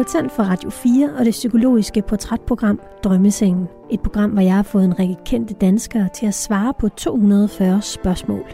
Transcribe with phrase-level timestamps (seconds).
[0.00, 3.68] har tændt for Radio 4 og det psykologiske portrætprogram Drømmesengen.
[3.90, 7.82] Et program, hvor jeg har fået en række kendte danskere til at svare på 240
[7.82, 8.44] spørgsmål.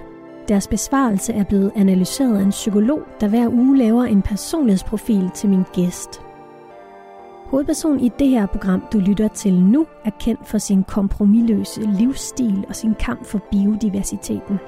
[0.48, 5.48] Deres besvarelse er blevet analyseret af en psykolog, der hver uge laver en personlighedsprofil til
[5.48, 6.20] min gæst.
[7.46, 12.64] Hovedpersonen i det her program, du lytter til nu, er kendt for sin kompromilløse livsstil
[12.68, 14.58] og sin kamp for biodiversiteten.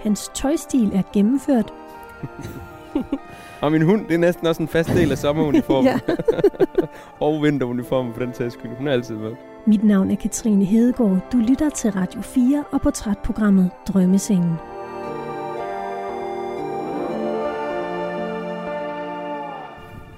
[0.00, 1.72] Hans tøjstil er gennemført.
[3.62, 5.86] og min hund, det er næsten også en fast del af sommeruniformen.
[5.92, 5.98] ja.
[7.26, 8.70] og vinteruniformen for den sags skyld.
[8.78, 9.32] Hun er altid med.
[9.66, 11.30] Mit navn er Katrine Hedegaard.
[11.32, 14.54] Du lytter til Radio 4 og portrætprogrammet Drømmesengen.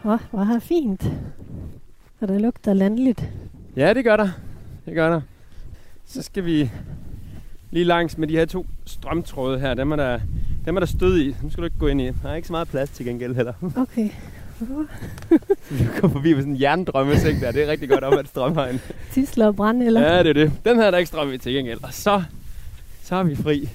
[0.04, 1.12] Åh, oh, hvor har fint.
[2.20, 3.30] Og der lugter landligt.
[3.76, 4.28] Ja, det gør der.
[4.86, 5.20] Det gør der.
[6.04, 6.70] Så skal vi
[7.70, 9.74] lige langs med de her to strømtråde her.
[9.74, 10.20] Dem er der,
[10.64, 11.36] dem er der stød i.
[11.42, 12.06] Nu skal du ikke gå ind i.
[12.06, 13.52] Der er ikke så meget plads til gengæld heller.
[13.76, 14.08] Okay.
[15.70, 17.52] vi går forbi med sådan en jerndrømmeseng der.
[17.52, 18.80] Det er rigtig godt om at strømhegn.
[19.12, 20.00] Tisler og brand, eller?
[20.00, 20.52] Ja, det er det.
[20.64, 21.84] Den her er der ikke strøm i til gengæld.
[21.84, 22.22] Og så,
[23.02, 23.68] så er vi fri.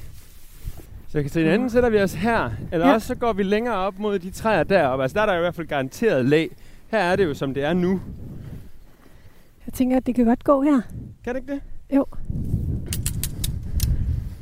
[1.12, 2.94] Så jeg kan se, enten sætter vi os her, eller ja.
[2.94, 5.04] også så går vi længere op mod de træer deroppe.
[5.04, 6.50] Altså der er der i hvert fald garanteret lag.
[6.92, 8.02] Her er det jo, som det er nu.
[9.66, 10.82] Jeg tænker, at det kan godt gå her.
[11.24, 11.62] Kan det ikke det?
[11.96, 12.06] Jo.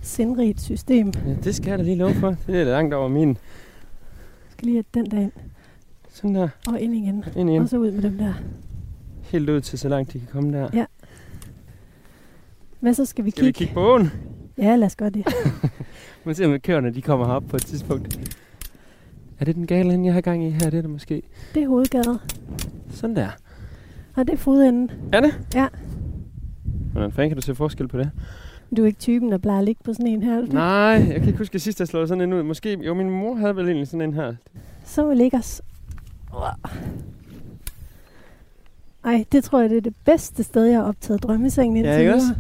[0.07, 1.11] Sindrigt system.
[1.25, 2.35] Ja, det skal jeg da lige love for.
[2.47, 3.29] Det er langt over min.
[3.29, 3.37] Jeg
[4.49, 5.31] skal lige have den der ind.
[6.09, 6.49] Sådan der.
[6.67, 7.23] Og ind igen.
[7.35, 7.61] Ind igen.
[7.61, 8.33] Og så ud med dem der.
[9.21, 10.69] Helt ud til, så langt de kan komme der.
[10.73, 10.85] Ja.
[12.79, 13.59] Hvad så skal vi skal kigge?
[13.59, 14.11] vi kigge på åen?
[14.57, 15.27] Ja, lad os gøre det.
[16.25, 18.29] Man ser med køerne, de kommer herop på et tidspunkt.
[19.39, 20.69] Er det den gale ende, jeg har gang i her?
[20.69, 21.21] Det er det måske.
[21.53, 22.17] Det er hovedgader.
[22.91, 23.29] Sådan der.
[24.15, 24.91] Og det er fodenden.
[25.13, 25.39] Er det?
[25.55, 25.67] Ja.
[26.91, 28.11] Hvordan fanden kan du se forskel på det?
[28.77, 30.41] Du er ikke typen, der plejer at ligge på sådan en her?
[30.41, 30.65] Nej,
[31.07, 32.43] jeg kan ikke huske, at sidst jeg slog sådan en ud.
[32.43, 34.33] Måske, jo, min mor havde vel egentlig sådan en her.
[34.85, 35.61] Så vi ligger os.
[39.05, 41.99] Ej, det tror jeg, det er det bedste sted, jeg har optaget drømmesengen indtil Ja,
[41.99, 42.35] ikke også?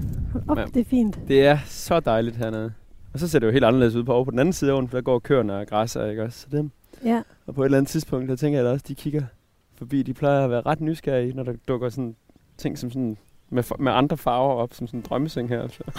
[0.47, 1.19] Op, det er fint.
[1.27, 2.73] Det er så dejligt hernede.
[3.13, 4.75] Og så ser det jo helt anderledes ud på over på den anden side af
[4.75, 6.39] åen, for der går køerne og græsser, ikke også?
[6.39, 6.71] Så dem.
[7.05, 7.21] Ja.
[7.47, 9.23] Og på et eller andet tidspunkt, der tænker jeg da også, de kigger
[9.75, 10.03] forbi.
[10.03, 12.15] De plejer at være ret nysgerrige, når der dukker sådan
[12.57, 13.17] ting som sådan
[13.49, 15.67] med, med andre farver op, som sådan en drømmeseng her.
[15.67, 15.83] Så.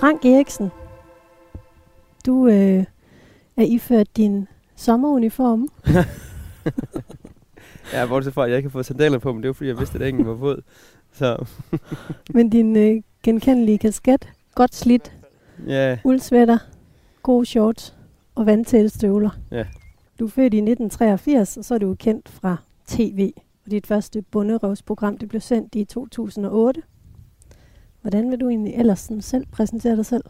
[0.00, 0.70] Frank Eriksen,
[2.26, 2.84] du øh,
[3.56, 5.68] er iført din sommeruniform.
[7.92, 9.68] ja, bortset fra, at jeg ikke har fået sandaler på, men det er jo fordi,
[9.68, 10.62] jeg vidste, at ingen var våd.
[11.12, 11.46] Så.
[12.34, 15.16] men din øh, genkendelige kasket, godt slidt,
[15.66, 15.98] ja.
[16.04, 16.58] uldsvætter,
[17.22, 17.94] gode shorts
[18.34, 19.30] og vandtætte støvler.
[19.50, 19.64] Ja.
[20.20, 23.32] Du er født i 1983, og så er du kendt fra tv.
[23.64, 26.82] Og dit første bunderøvsprogram, det blev sendt i 2008.
[28.00, 30.24] Hvordan vil du egentlig ellers sådan selv præsentere dig selv?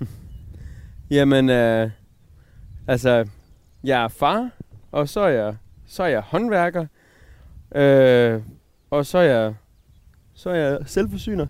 [1.10, 1.90] Jamen, øh,
[2.86, 3.28] altså,
[3.84, 4.50] jeg er far,
[4.92, 6.86] og så er jeg, så er jeg håndværker,
[7.74, 8.42] øh,
[8.90, 9.54] og så er jeg,
[10.34, 11.46] så er jeg selvforsyner.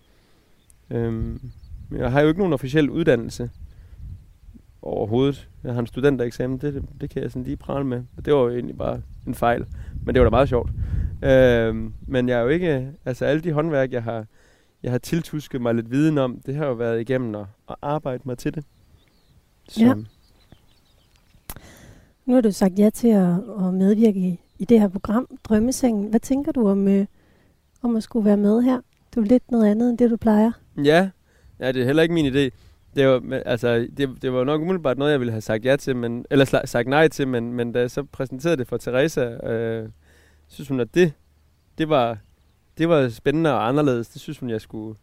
[0.89, 1.39] Øh,
[1.91, 3.49] jeg har jo ikke nogen officiel uddannelse
[4.81, 5.50] overhovedet.
[5.63, 8.03] Jeg har en studentereksamen, det, det kan jeg sådan lige prale med.
[8.25, 9.65] Det var jo egentlig bare en fejl,
[10.05, 10.69] men det var da meget sjovt.
[11.23, 11.75] Øh,
[12.07, 14.25] men jeg er jo ikke, altså alle de håndværk, jeg har,
[14.83, 18.23] jeg har tiltusket mig lidt viden om, det har jo været igennem at, at arbejde
[18.25, 18.65] mig til det.
[19.69, 19.85] Så.
[19.85, 19.93] Ja.
[22.25, 26.09] Nu har du sagt ja til at, at medvirke i, i det her program, Drømmesengen.
[26.09, 27.05] Hvad tænker du om, øh,
[27.81, 28.81] om at skulle være med her?
[29.15, 30.51] Du er lidt noget andet end det, du plejer.
[30.83, 31.09] Ja,
[31.59, 32.49] ja det er heller ikke min idé.
[32.95, 35.95] Det var, altså, det, det var nok umiddelbart noget, jeg ville have sagt ja til,
[35.95, 39.89] men, eller sagt nej til, men, men da jeg så præsenterede det for Teresa, øh,
[40.47, 41.13] synes hun, at det,
[41.77, 42.17] det var,
[42.77, 44.07] det var spændende og anderledes.
[44.07, 44.95] Det synes hun, jeg skulle,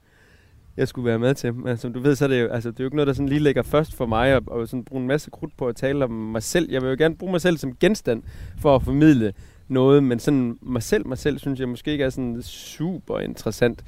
[0.77, 1.55] jeg skulle være med til.
[1.55, 3.13] Men som du ved, så er det jo, altså, det er jo ikke noget, der
[3.13, 5.77] sådan lige ligger først for mig, og, og sådan bruge en masse krudt på at
[5.77, 6.71] tale om mig selv.
[6.71, 8.23] Jeg vil jo gerne bruge mig selv som genstand
[8.61, 9.33] for at formidle
[9.69, 13.85] noget, men sådan mig selv, mig selv, synes jeg måske ikke er sådan super interessant.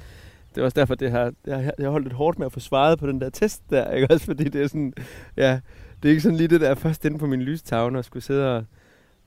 [0.55, 2.51] Det er også derfor, det har, jeg, har, jeg har holdt lidt hårdt med at
[2.51, 4.25] få svaret på den der test der, ikke også?
[4.25, 4.93] Fordi det er sådan,
[5.37, 5.59] ja,
[6.03, 8.57] det er ikke sådan lige det der først inde på min lystavne og skulle sidde
[8.57, 8.65] og,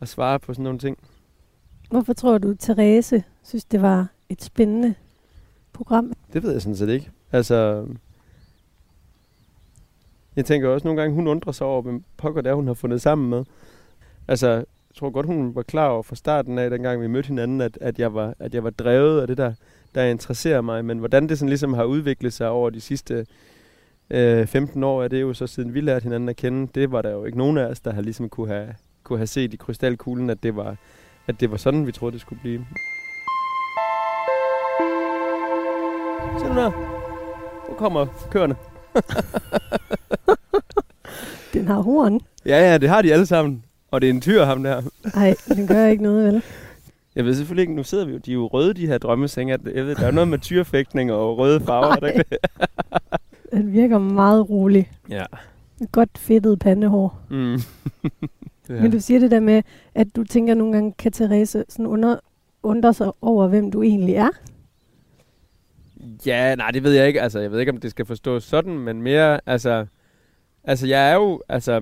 [0.01, 0.99] og svare på sådan nogle ting.
[1.91, 4.95] Hvorfor tror du, Therese synes, det var et spændende
[5.73, 6.13] program?
[6.33, 7.11] Det ved jeg sådan set ikke.
[7.33, 7.87] Altså,
[10.37, 12.75] jeg tænker også nogle gange, hun undrer sig over, hvem pokker det er, hun har
[12.75, 13.45] fundet sammen med.
[14.29, 17.61] Altså, jeg tror godt, hun var klar over fra starten af, dengang vi mødte hinanden,
[17.61, 19.55] at, at, jeg, var, at jeg var drevet af det der,
[19.95, 20.85] der interesserer mig.
[20.85, 23.27] Men hvordan det sådan ligesom har udviklet sig over de sidste
[24.11, 26.69] øh, 15 år, er det jo så siden vi lærte hinanden at kende.
[26.75, 29.27] Det var der jo ikke nogen af os, der har ligesom kunne have, kunne have
[29.27, 30.77] set i krystalkuglen, at det var,
[31.27, 32.67] at det var sådan, vi troede, det skulle blive.
[36.39, 36.71] Se nu der.
[37.69, 38.57] Nu kommer køerne.
[41.53, 42.21] Den har horn.
[42.47, 43.65] Ja, ja, det har de alle sammen.
[43.91, 44.83] Og det er en tyr, ham der.
[45.15, 46.43] Nej, den gør ikke noget, vel?
[47.17, 49.59] Jeg ved selvfølgelig ikke, nu sidder vi jo, de er jo røde, de her drømmesenge.
[49.75, 51.95] Jeg ved, der er noget med tyrefægtning og røde farver.
[51.95, 52.25] Der, ikke?
[53.53, 54.91] Den virker meget rolig.
[55.09, 55.25] Ja.
[55.93, 57.21] Godt fedtet pandehår.
[57.31, 57.55] Mm.
[57.55, 57.59] ja.
[58.83, 59.63] Men du siger det der med,
[59.95, 62.17] at du tænker nogle gange, kan Therese sådan under,
[62.63, 64.29] undre sig over, hvem du egentlig er?
[66.27, 67.23] Ja, nej, det ved jeg ikke.
[67.23, 69.87] Altså, jeg ved ikke, om det skal forstås sådan, men mere, altså...
[70.65, 71.81] Altså, jeg er jo, altså...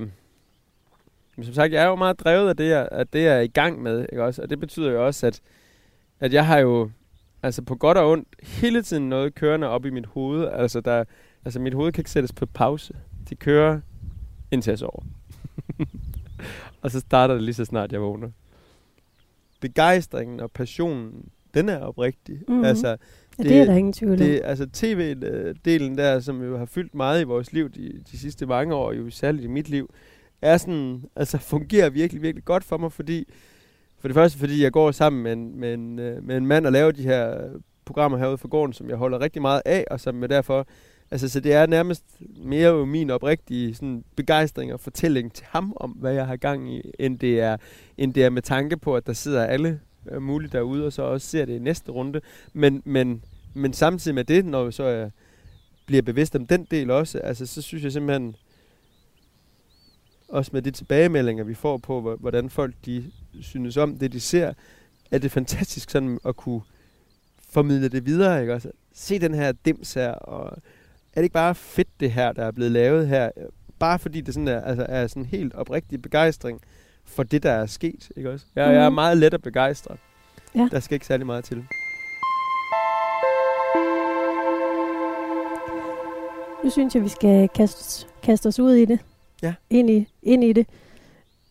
[1.43, 3.47] Som sagt, jeg er jo meget drevet af det, jeg, af det, jeg er i
[3.47, 4.43] gang med, ikke også?
[4.43, 5.41] Og det betyder jo også, at,
[6.21, 6.91] at jeg har jo,
[7.43, 10.49] altså på godt og ondt, hele tiden noget kørende op i mit hoved.
[10.49, 11.05] Altså, der,
[11.45, 12.95] altså mit hoved kan ikke sættes på pause.
[13.29, 13.81] De kører
[14.51, 15.03] indtil jeg sover.
[16.83, 18.31] og så starter det lige så snart jeg vågner.
[19.61, 22.43] Begejstringen og passionen, den er oprigtig.
[22.49, 22.65] Mhm.
[22.65, 22.97] Altså,
[23.39, 27.21] Ja, det er der ingen tvivl det, altså tv-delen der, som jo har fyldt meget
[27.21, 29.95] i vores liv de, de sidste mange år, jo særligt i mit liv,
[30.43, 33.29] er sådan, altså fungerer virkelig, virkelig godt for mig, fordi,
[34.01, 36.67] for det første, fordi jeg går sammen med en, med en, øh, med en mand
[36.67, 37.49] og laver de her
[37.85, 40.67] programmer herude for gården, som jeg holder rigtig meget af, og som jeg derfor,
[41.11, 42.05] altså så det er nærmest
[42.45, 46.75] mere jo min oprigtige sådan, begejstring og fortælling til ham om, hvad jeg har gang
[46.75, 47.57] i, end det er,
[47.99, 49.81] end det er med tanke på, at der sidder alle
[50.11, 52.21] øh, muligt derude, og så også ser det i næste runde.
[52.53, 53.23] Men, men,
[53.55, 55.11] men samtidig med det, når så jeg
[55.87, 58.37] bliver bevidst om den del også, altså, så synes jeg simpelthen,
[60.33, 64.21] også med de tilbagemeldinger, vi får på, hvor- hvordan folk de synes om det, de
[64.21, 64.53] ser,
[65.11, 66.61] er det fantastisk sådan at kunne
[67.53, 68.71] formidle det videre, ikke også?
[68.95, 70.47] Se den her dims her, og
[71.13, 73.31] er det ikke bare fedt det her, der er blevet lavet her?
[73.79, 76.61] Bare fordi det sådan er, altså, er sådan helt oprigtig begejstring
[77.05, 78.47] for det, der er sket, ikke også?
[78.57, 78.95] Jeg, jeg er Mhm.
[78.95, 79.97] meget let at begejstre.
[80.55, 80.69] Ja.
[80.71, 81.65] Der skal ikke særlig meget til.
[86.65, 88.99] Nu synes jeg, vi skal kaste, kaste os ud i det.
[89.43, 89.55] Ja.
[89.71, 90.67] Ind i, ind i det.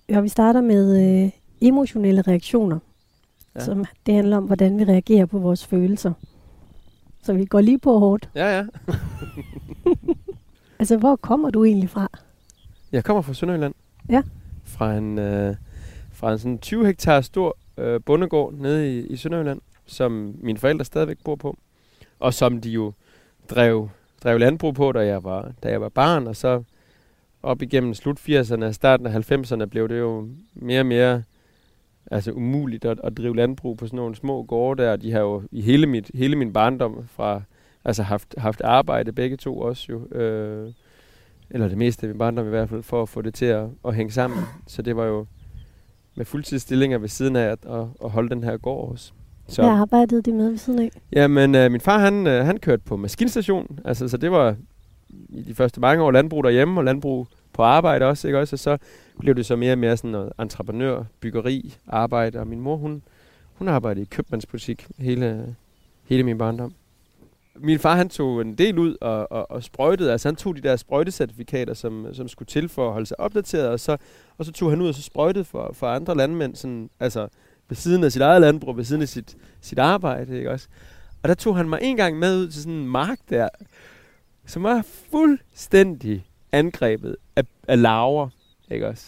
[0.09, 2.79] Og vi starter med øh, emotionelle reaktioner.
[3.55, 3.59] Ja.
[3.59, 3.65] Ja.
[3.65, 6.13] Som det handler om, hvordan vi reagerer på vores følelser.
[7.23, 8.29] Så vi går lige på hårdt.
[8.35, 8.65] Ja, ja.
[10.79, 12.07] Altså, hvor kommer du egentlig fra?
[12.91, 13.73] Jeg kommer fra Sønderjylland.
[14.09, 14.23] Ja.
[14.63, 15.55] Fra en, øh,
[16.11, 20.85] fra en sådan 20 hektar stor øh, bondegård nede i, i Sønderjylland, som mine forældre
[20.85, 21.57] stadigvæk bor på.
[22.19, 22.93] Og som de jo
[23.49, 23.89] drev,
[24.23, 26.27] drev landbrug på, da jeg, var, da jeg var barn.
[26.27, 26.63] Og så
[27.43, 31.23] op igennem slut 80'erne og starten af 90'erne blev det jo mere og mere
[32.11, 34.95] altså umuligt at, at drive landbrug på sådan nogle små gårde der.
[34.95, 37.41] De har jo i hele, mit, hele min barndom fra,
[37.85, 40.17] altså haft, haft arbejde begge to også jo.
[40.17, 40.73] Øh,
[41.49, 43.65] eller det meste af min barndom i hvert fald, for at få det til at,
[43.85, 44.39] at hænge sammen.
[44.67, 45.25] Så det var jo
[46.15, 49.11] med fuldtidsstillinger ved siden af at, at, at holde den her gård også.
[49.47, 50.89] Så, Hvad arbejdede de med ved siden af?
[51.11, 54.55] Jamen, øh, min far, han, øh, han kørte på maskinstation, altså, så det var
[55.29, 58.55] i de første mange år landbrug derhjemme, og landbrug på arbejde også, ikke også?
[58.55, 58.77] Og så
[59.19, 63.01] blev det så mere og mere sådan noget entreprenør, byggeri, arbejde, og min mor, hun,
[63.53, 65.55] hun arbejdede i købmandsbutik hele,
[66.05, 66.73] hele min barndom.
[67.55, 70.61] Min far, han tog en del ud og, og, og sprøjtede, altså han tog de
[70.61, 73.97] der sprøjtecertifikater, som, som skulle til for at holde sig opdateret, og så,
[74.37, 77.27] og så tog han ud og så sprøjtede for, for andre landmænd, sådan, altså
[77.69, 80.67] ved siden af sit eget landbrug, ved siden af sit, sit arbejde, ikke også?
[81.23, 83.49] Og der tog han mig en gang med ud til sådan en mark der,
[84.51, 88.29] som var fuldstændig angrebet af, af laver,
[88.71, 89.05] ikke også?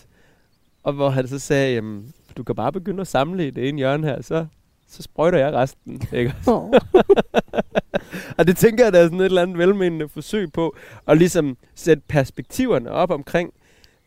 [0.83, 3.77] Og hvor han så sagde, jamen, du kan bare begynde at samle i det ene
[3.77, 4.45] hjørne her, så,
[4.87, 6.51] så sprøjter jeg resten, ikke også?
[6.51, 6.71] Oh.
[8.37, 10.75] Og det tænker jeg, der er sådan et eller andet velmenende forsøg på,
[11.07, 13.53] at ligesom sætte perspektiverne op omkring,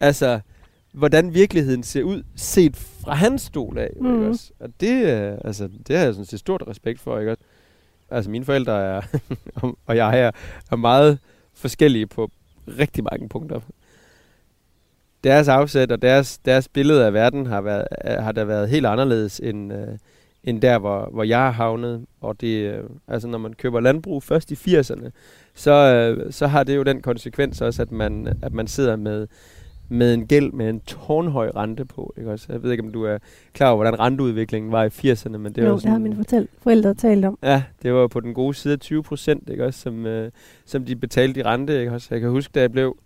[0.00, 0.40] altså,
[0.92, 4.06] hvordan virkeligheden ser ud, set fra hans stol af, mm.
[4.06, 4.28] ikke Mhm.
[4.30, 4.50] også?
[4.60, 7.42] Og det, øh, altså, det har jeg sådan set stort respekt for, ikke også?
[8.10, 9.02] Altså, mine forældre er,
[9.86, 10.30] og jeg er,
[10.70, 11.18] er meget
[11.54, 12.30] forskellige på
[12.78, 13.60] rigtig mange punkter.
[15.24, 18.86] Deres afsæt og deres, deres billede af verden har, været, øh, har da været helt
[18.86, 19.98] anderledes end, øh,
[20.44, 22.06] end der, hvor, hvor jeg har havnet.
[22.20, 25.10] Og det, øh, altså når man køber landbrug først i 80'erne,
[25.54, 29.26] så, øh, så har det jo den konsekvens også, at man, at man sidder med,
[29.88, 32.14] med en gæld med en tårnhøj rente på.
[32.18, 32.46] Ikke også?
[32.48, 33.18] Jeg ved ikke, om du er
[33.52, 36.02] klar over, hvordan renteudviklingen var i 80'erne, men det var jo, jo det har sådan,
[36.02, 37.38] mine fortæl- forældre talt om.
[37.42, 40.30] Ja, det var på den gode side af 20 procent, ikke også, som, øh,
[40.64, 41.80] som de betalte i rente.
[41.80, 42.08] Ikke også?
[42.10, 42.96] Jeg kan huske, da jeg blev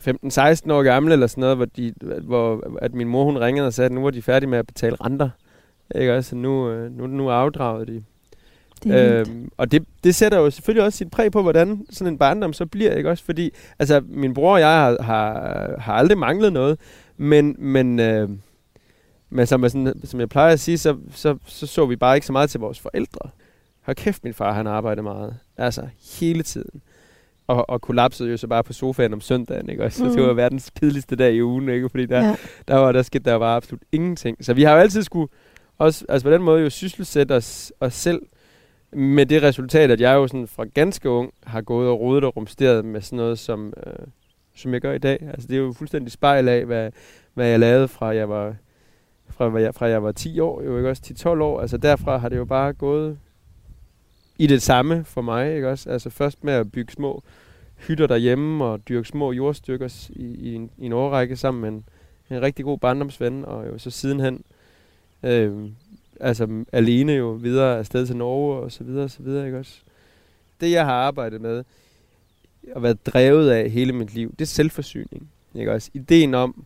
[0.00, 3.72] 15-16 år gammel eller sådan noget, hvor, de, hvor at min mor hun ringede og
[3.72, 5.30] sagde, at nu var de færdige med at betale renter.
[5.94, 6.30] Ikke også?
[6.30, 8.02] Så nu, øh, nu, nu afdraget de.
[8.82, 9.28] Det vildt.
[9.28, 12.52] Øhm, og det, det sætter jo selvfølgelig også sit præg på, hvordan sådan en barndom
[12.52, 13.24] så bliver, ikke også?
[13.24, 16.78] Fordi, altså, min bror og jeg har, har, har aldrig manglet noget,
[17.16, 18.28] men, men, øh,
[19.30, 22.14] men som, jeg sådan, som jeg plejer at sige, så, så, så så vi bare
[22.16, 23.30] ikke så meget til vores forældre.
[23.82, 25.36] Hold kæft, min far, han arbejdede meget.
[25.56, 25.82] Altså,
[26.20, 26.82] hele tiden.
[27.46, 29.84] og, og kollapsede jo så bare på sofaen om søndagen, ikke?
[29.84, 30.10] Og så Mm.
[30.10, 31.88] det var verdens kedeligste dag i ugen, ikke?
[31.88, 32.36] Fordi der, Ja.
[32.68, 34.44] der, var, der skete der bare absolut ingenting.
[34.44, 35.28] Så vi har jo altid skulle,
[35.78, 38.22] også, altså på den måde jo sysselsætte os, os selv
[38.92, 42.36] med det resultat, at jeg jo sådan fra ganske ung har gået og rodet og
[42.36, 44.06] rumsteret med sådan noget, som, øh,
[44.54, 45.18] som jeg gør i dag.
[45.22, 46.90] Altså det er jo fuldstændig spejl af, hvad,
[47.34, 48.54] hvad jeg lavede fra jeg var
[49.28, 51.60] fra, hvad jeg, fra jeg var 10 år, jo ikke også 10-12 år.
[51.60, 53.18] Altså derfra har det jo bare gået
[54.38, 55.90] i det samme for mig, ikke også?
[55.90, 57.22] Altså først med at bygge små
[57.86, 61.84] hytter derhjemme og dyrke små jordstykker i, i, en, i en årrække sammen med en,
[62.36, 64.44] en rigtig god barndomsven, og jo så sidenhen
[65.22, 65.70] øh,
[66.20, 69.80] altså alene jo videre afsted til Norge og så videre og så videre, ikke også?
[70.60, 71.64] Det jeg har arbejdet med
[72.74, 75.90] og været drevet af hele mit liv, det er selvforsyning, ikke også?
[75.94, 76.64] Ideen om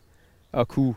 [0.53, 0.95] at kunne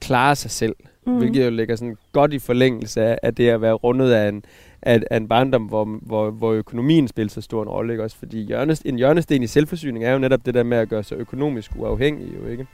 [0.00, 0.76] klare sig selv,
[1.06, 1.18] mm.
[1.18, 4.44] hvilket jo ligger sådan godt i forlængelse af, af det at være rundet af en,
[4.82, 8.16] af, af en barndom, hvor, hvor, hvor økonomien spiller så stor en rolle, ikke også?
[8.16, 11.16] Fordi hjørnes, en hjørnesten i selvforsyning er jo netop det der med at gøre sig
[11.16, 12.66] økonomisk uafhængig, jo ikke?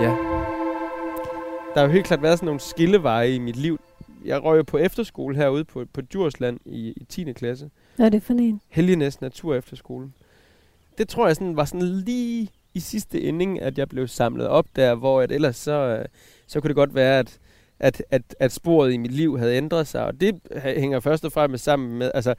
[0.00, 0.29] Ja.
[1.74, 3.80] Der har jo helt klart været sådan nogle skilleveje i mit liv.
[4.24, 7.32] Jeg røg jo på efterskole herude på, på Djursland i, i 10.
[7.32, 7.70] klasse.
[7.96, 8.60] Hvad er det for en?
[8.68, 10.10] Helgenæs Natur Efterskole.
[10.98, 14.66] Det tror jeg sådan, var sådan lige i sidste ending, at jeg blev samlet op
[14.76, 16.04] der, hvor at ellers så, øh,
[16.46, 17.38] så kunne det godt være, at,
[17.80, 20.04] at, at, at sporet i mit liv havde ændret sig.
[20.04, 22.34] Og det hænger først og fremmest sammen med, altså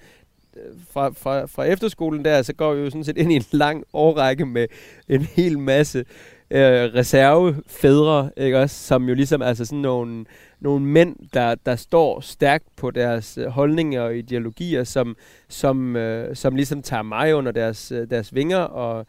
[0.57, 3.45] øh, fra, fra, fra efterskolen der, så går vi jo sådan set ind i en
[3.51, 4.67] lang årrække med
[5.09, 6.05] en hel masse
[6.51, 10.25] øh, reservefædre, ikke også, som jo ligesom altså sådan nogle,
[10.60, 15.15] nogle mænd, der, der står stærkt på deres øh, holdninger og ideologier, som,
[15.50, 19.05] som, øh, som ligesom tager mig under deres, øh, deres vinger og,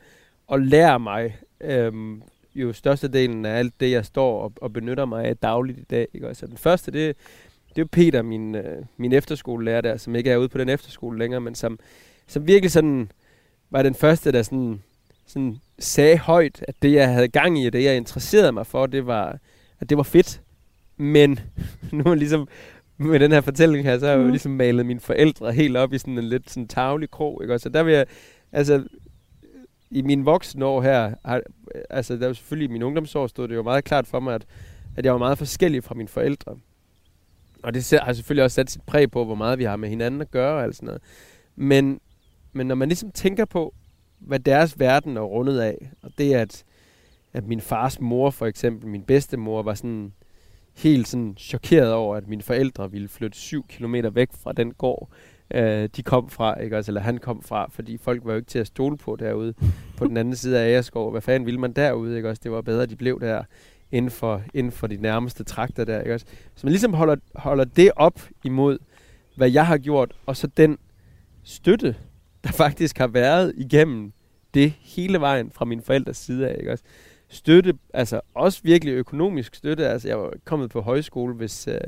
[0.47, 1.93] og lærer mig øh,
[2.55, 6.09] jo størstedelen af alt det, jeg står og, og benytter mig af dagligt i dag.
[6.15, 6.29] Ikke?
[6.29, 6.41] også?
[6.41, 7.17] Så den første, det,
[7.69, 10.69] det er jo Peter, min, øh, min efterskolelærer der, som ikke er ude på den
[10.69, 11.79] efterskole længere, men som,
[12.27, 13.11] som virkelig sådan
[13.71, 14.83] var den første, der sådan,
[15.33, 18.87] sådan sagde højt, at det, jeg havde gang i, og det, jeg interesserede mig for,
[18.87, 19.39] det var,
[19.81, 20.41] at det var fedt.
[20.97, 21.41] Men
[21.93, 22.49] nu er ligesom
[22.97, 24.31] med den her fortælling her, så har jeg jo Mhm.
[24.31, 27.55] ligesom malet mine forældre helt op i sådan en lidt sådan tavlig krog, ikke?
[27.55, 28.07] Og Så der vil jeg,
[28.53, 28.85] altså,
[29.91, 31.41] i mine voksne år her, har,
[31.91, 34.35] altså der er jo selvfølgelig i mine ungdomsår stod det jo meget klart for mig,
[34.35, 34.45] at,
[34.97, 36.57] at jeg var meget forskellig fra mine forældre.
[37.63, 40.21] Og det har selvfølgelig også sat sit præg på, hvor meget vi har med hinanden
[40.21, 41.03] at gøre og alt sådan noget.
[41.57, 42.01] Men,
[42.53, 43.75] men når man ligesom tænker på,
[44.27, 46.65] hvad deres verden er rundet af, og det er, at,
[47.33, 50.13] at min fars mor for eksempel, min bedstemor, var sådan
[50.77, 55.09] helt sådan chokeret over, at mine forældre ville flytte syv kilometer væk fra den gård,
[55.55, 58.49] øh, de kom fra, ikke også, eller han kom fra, fordi folk var jo ikke
[58.49, 59.55] til at stole på derude
[59.97, 61.11] på den anden side af Agerskov.
[61.11, 62.41] Hvad fanden ville man derude, ikke også?
[62.43, 63.43] Det var bedre, at de blev der
[63.93, 66.27] inden for, inden for de nærmeste trakter der, ikke også?
[66.55, 68.79] Så man ligesom holder, holder det op imod,
[69.37, 70.79] hvad jeg har gjort, og så den
[71.43, 71.97] støtte,
[72.45, 74.13] der faktisk har været igennem
[74.55, 76.85] det hele vejen fra min forældres side af, ikke også?
[77.29, 81.81] Støtte, altså også virkelig økonomisk støtte, altså jeg var kommet på højskole, hvis, øh,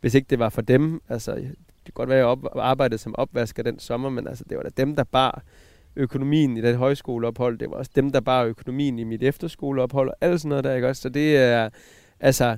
[0.00, 2.98] hvis ikke det var for dem, altså det kan godt være, at jeg op, arbejdede
[2.98, 5.42] som opvasker den sommer, men altså det var da dem, der bar
[5.96, 10.16] økonomien i det højskoleophold, det var også dem, der bar økonomien i mit efterskoleophold, og
[10.20, 11.02] alt sådan noget der, ikke også?
[11.02, 11.68] Så det er,
[12.20, 12.56] altså,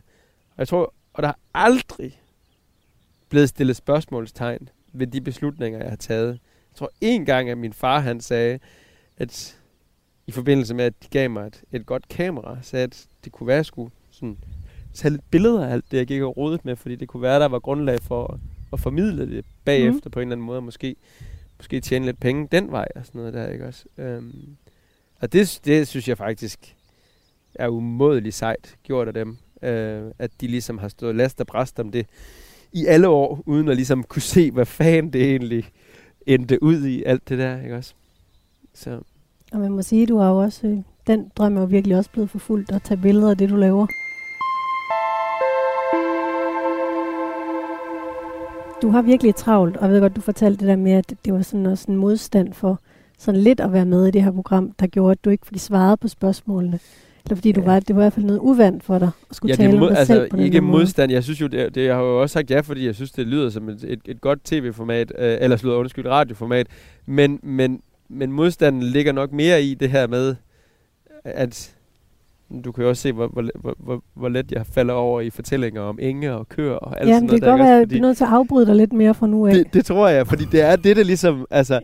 [0.58, 2.20] jeg tror, og der har aldrig
[3.28, 6.38] blevet stillet spørgsmålstegn ved de beslutninger, jeg har taget.
[6.76, 8.58] Jeg tror en gang, at min far han sagde,
[9.16, 9.58] at
[10.26, 13.46] i forbindelse med, at de gav mig et, et godt kamera, sagde, at det kunne
[13.46, 14.38] være, at jeg skulle sådan,
[14.94, 17.40] tage lidt billeder af alt det, jeg gik og rodet med, fordi det kunne være,
[17.40, 18.40] der var grundlag for at,
[18.72, 20.10] at formidle det bagefter mm.
[20.10, 20.96] på en eller anden måde, og måske,
[21.58, 23.84] måske tjene lidt penge den vej og sådan noget der, ikke også?
[23.98, 24.56] Øhm,
[25.20, 26.76] og det, det synes jeg faktisk
[27.54, 31.80] er umådeligt sejt gjort af dem, øh, at de ligesom har stået last og bræst
[31.80, 32.06] om det
[32.72, 35.70] i alle år, uden at ligesom kunne se, hvad fanden det egentlig
[36.26, 37.94] endte ud i, alt det der, ikke også?
[38.74, 39.00] Så
[39.52, 42.10] Og man må sige, du har jo også, øh, den drøm er jo virkelig også
[42.10, 43.86] blevet forfulgt at tage billeder af det, du laver.
[48.82, 51.32] Du har virkelig travlt, og jeg ved godt, du fortalte det der med, at det
[51.32, 52.80] var sådan også en modstand for
[53.18, 55.58] sådan lidt at være med i det her program, der gjorde, at du ikke fik
[55.58, 56.78] svaret på spørgsmålene.
[57.26, 57.66] Eller fordi du Ja.
[57.66, 59.74] var, det var i hvert fald noget uvandt for dig at skulle ja, tale det
[59.74, 60.78] om mod, dig altså, selv på den ikke måde.
[60.78, 61.12] modstand.
[61.12, 63.26] Jeg synes jo, det, det, jeg har jo også sagt ja, fordi jeg synes, det
[63.26, 66.66] lyder som et, et, et godt tv-format, øh, eller slutter undskyld, radioformat.
[67.06, 70.34] Men, men, men modstanden ligger nok mere i det her med,
[71.24, 71.72] at
[72.64, 75.30] du kan jo også se, hvor, hvor, hvor, hvor, hvor let jeg falder over i
[75.30, 77.32] fortællinger om enge og køer og alt Ja, sådan noget.
[77.42, 79.26] det kan godt være, at du er nødt til at afbryde dig lidt mere fra
[79.26, 79.54] nu af.
[79.54, 81.80] det, det tror jeg, fordi det er det, der ligesom, altså,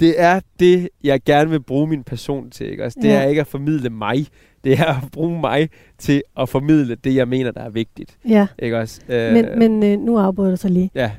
[0.00, 2.84] det er det, jeg gerne vil bruge min person til, ikke?
[2.84, 3.14] Altså, det Ja.
[3.22, 4.26] er ikke at formidle mig,
[4.64, 8.46] det er at bruge mig til at formidle det, jeg mener, der er vigtigt, Ja,
[8.58, 9.00] ikke også?
[9.08, 10.90] Øh, men, men øh, nu afbryder du så lige.
[10.94, 11.10] Ja,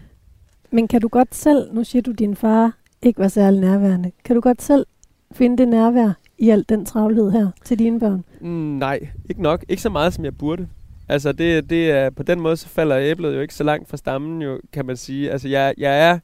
[0.71, 4.11] Men kan du godt selv, nu siger du, at din far ikke var særlig nærværende.
[4.25, 4.85] Kan du godt selv
[5.31, 8.23] finde det nærvær i al den travlhed her til dine børn?
[8.41, 9.65] Mm, nej, ikke nok.
[9.69, 10.67] Ikke så meget, som jeg burde.
[11.09, 13.97] Altså, det, det er, på den måde, så falder æblet jo ikke så langt fra
[13.97, 15.31] stammen, jo, kan man sige.
[15.31, 16.19] Altså, jeg, jeg er,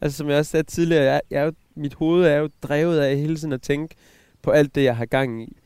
[0.00, 2.98] altså som jeg også sagde tidligere, jeg, jeg er jo, mit hoved er jo drevet
[2.98, 3.94] af hele tiden at tænke
[4.42, 5.56] på alt det, jeg har gang i.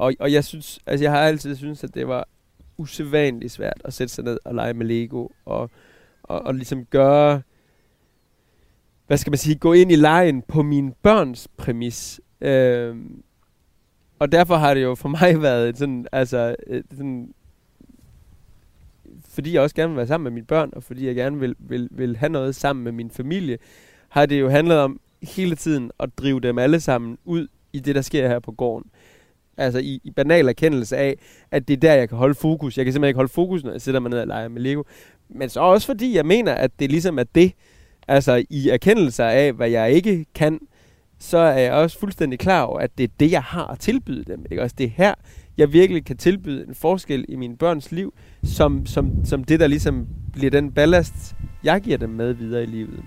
[0.00, 2.28] Og, og jeg synes, altså jeg har altid synes at det var
[2.76, 5.70] usædvanligt svært at sætte sig ned og lege med Lego, og,
[6.22, 7.42] og, og ligesom gøre,
[9.06, 12.20] hvad skal man sige, gå ind i lejen på min børns præmis.
[12.40, 13.22] Øhm,
[14.18, 16.56] og derfor har det jo for mig været sådan, altså,
[16.96, 17.34] sådan,
[19.28, 21.56] fordi jeg også gerne vil være sammen med mine børn, og fordi jeg gerne vil,
[21.58, 23.58] vil, vil have noget sammen med min familie,
[24.08, 27.94] har det jo handlet om hele tiden at drive dem alle sammen ud i det,
[27.94, 28.90] der sker her på gården.
[29.60, 31.18] Altså i, i banal erkendelse af,
[31.50, 32.76] at det er der, jeg kan holde fokus.
[32.76, 34.82] Jeg kan simpelthen ikke holde fokus, når jeg sætter mig ned og leger med Lego.
[35.28, 37.52] Men så også fordi, jeg mener, at det ligesom er det,
[38.08, 40.60] altså i erkendelse af, hvad jeg ikke kan,
[41.18, 44.24] så er jeg også fuldstændig klar over, at det er det, jeg har at tilbyde
[44.24, 44.44] dem.
[44.50, 44.62] Ikke?
[44.62, 45.14] Også det er her,
[45.56, 48.14] jeg virkelig kan tilbyde en forskel i mine børns liv,
[48.44, 52.66] som, som, som det, der ligesom bliver den ballast, jeg giver dem med videre i
[52.66, 53.00] livet.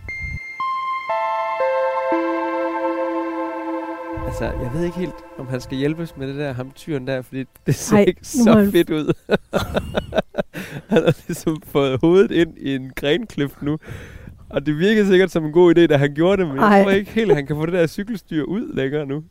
[4.26, 7.22] Altså, jeg ved ikke helt, om han skal hjælpes med det der ham tyren der,
[7.22, 8.72] fordi det ser Ej, ikke så han...
[8.72, 9.14] fedt ud.
[10.90, 13.78] han har ligesom fået hovedet ind i en grenkløft nu.
[14.50, 16.66] Og det virker sikkert som en god idé, da han gjorde det, men Ej.
[16.66, 19.24] jeg tror ikke helt, at han kan få det der cykelstyr ud længere nu.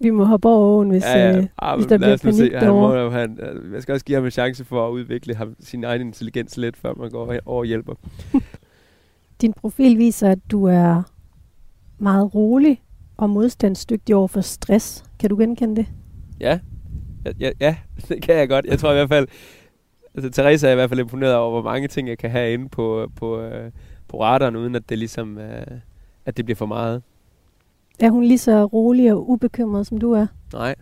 [0.00, 1.38] Vi må hoppe over åen, hvis, ja, ja.
[1.38, 2.58] Øh, ah, hvis der bliver panik se.
[2.58, 3.38] Han må, han,
[3.72, 6.76] jeg skal også give ham en chance for at udvikle ham, sin egen intelligens lidt,
[6.76, 7.94] før man går over og hjælper.
[9.40, 11.02] Din profil viser, at du er
[11.98, 12.82] meget rolig
[13.22, 15.04] og modstandsdygtig over for stress.
[15.18, 15.86] Kan du genkende det?
[16.40, 16.58] Ja.
[17.24, 17.76] Ja, ja, ja,
[18.08, 18.66] det kan jeg godt.
[18.66, 19.28] Jeg tror i hvert fald,
[20.14, 22.68] altså Teresa er i hvert fald imponeret over, hvor mange ting jeg kan have inde
[22.68, 23.70] på, på, øh,
[24.08, 25.66] på radaren, uden at det ligesom, øh,
[26.26, 27.02] at det bliver for meget.
[28.00, 30.26] Er hun lige så rolig og ubekymret, som du er?
[30.52, 30.74] Nej.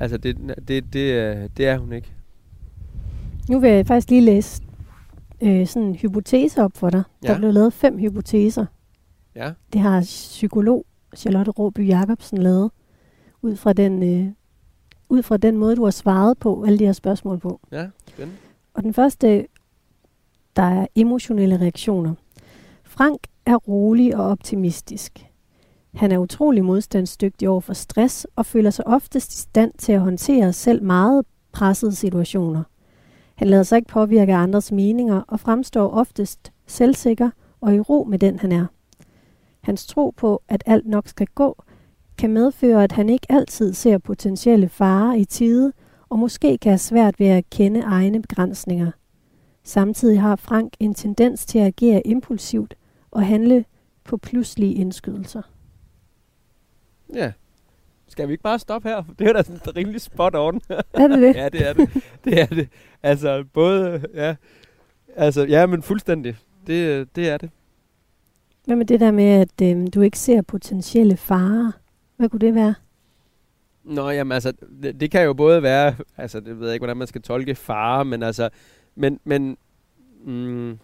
[0.00, 0.36] Altså, det,
[0.68, 2.12] det, det, det er hun ikke.
[3.48, 4.62] Nu vil jeg faktisk lige læse
[5.40, 7.02] øh, sådan en hypotese op for dig.
[7.22, 7.28] Ja.
[7.28, 8.66] Der blev lavet fem hypoteser.
[9.36, 9.50] Ja.
[9.72, 12.70] Det har psykolog Charlotte Råby Jacobsen lavet,
[13.42, 14.32] ud fra den, øh,
[15.08, 17.60] ud fra den måde, du har svaret på alle de her spørgsmål på.
[17.72, 18.38] Ja, spændende.
[18.74, 19.46] Og den første,
[20.56, 22.14] der er emotionelle reaktioner.
[22.84, 25.26] Frank er rolig og optimistisk.
[25.94, 30.00] Han er utrolig modstandsdygtig over for stress og føler sig oftest i stand til at
[30.00, 32.62] håndtere selv meget pressede situationer.
[33.34, 38.04] Han lader sig ikke påvirke af andres meninger og fremstår oftest selvsikker og i ro
[38.04, 38.66] med den han er.
[39.62, 41.62] Hans tro på, at alt nok skal gå,
[42.18, 45.72] kan medføre, at han ikke altid ser potentielle farer i tide,
[46.08, 48.90] og måske kan have svært ved at kende egne begrænsninger.
[49.62, 52.74] Samtidig har Frank en tendens til at agere impulsivt
[53.10, 53.64] og handle
[54.04, 55.42] på pludselige indskydelser.
[57.14, 57.32] Ja.
[58.08, 59.02] Skal vi ikke bare stoppe her?
[59.18, 60.60] Det er da sådan rimelig spot on.
[60.92, 61.36] Er det det?
[61.40, 61.88] ja, det er det.
[62.24, 62.68] Det er det.
[63.02, 64.34] Altså, både, ja.
[65.16, 66.36] Altså, ja, men fuldstændig.
[66.66, 67.50] Det, det er det.
[68.64, 71.72] Hvad med det der med, at øh, du ikke ser potentielle farer?
[72.16, 72.74] Hvad kunne det være?
[73.84, 76.96] Nå, jamen altså, det, det kan jo både være, altså, det ved jeg ikke, hvordan
[76.96, 78.48] man skal tolke fare, men altså,
[78.94, 79.56] men, men,
[80.24, 80.78] mm,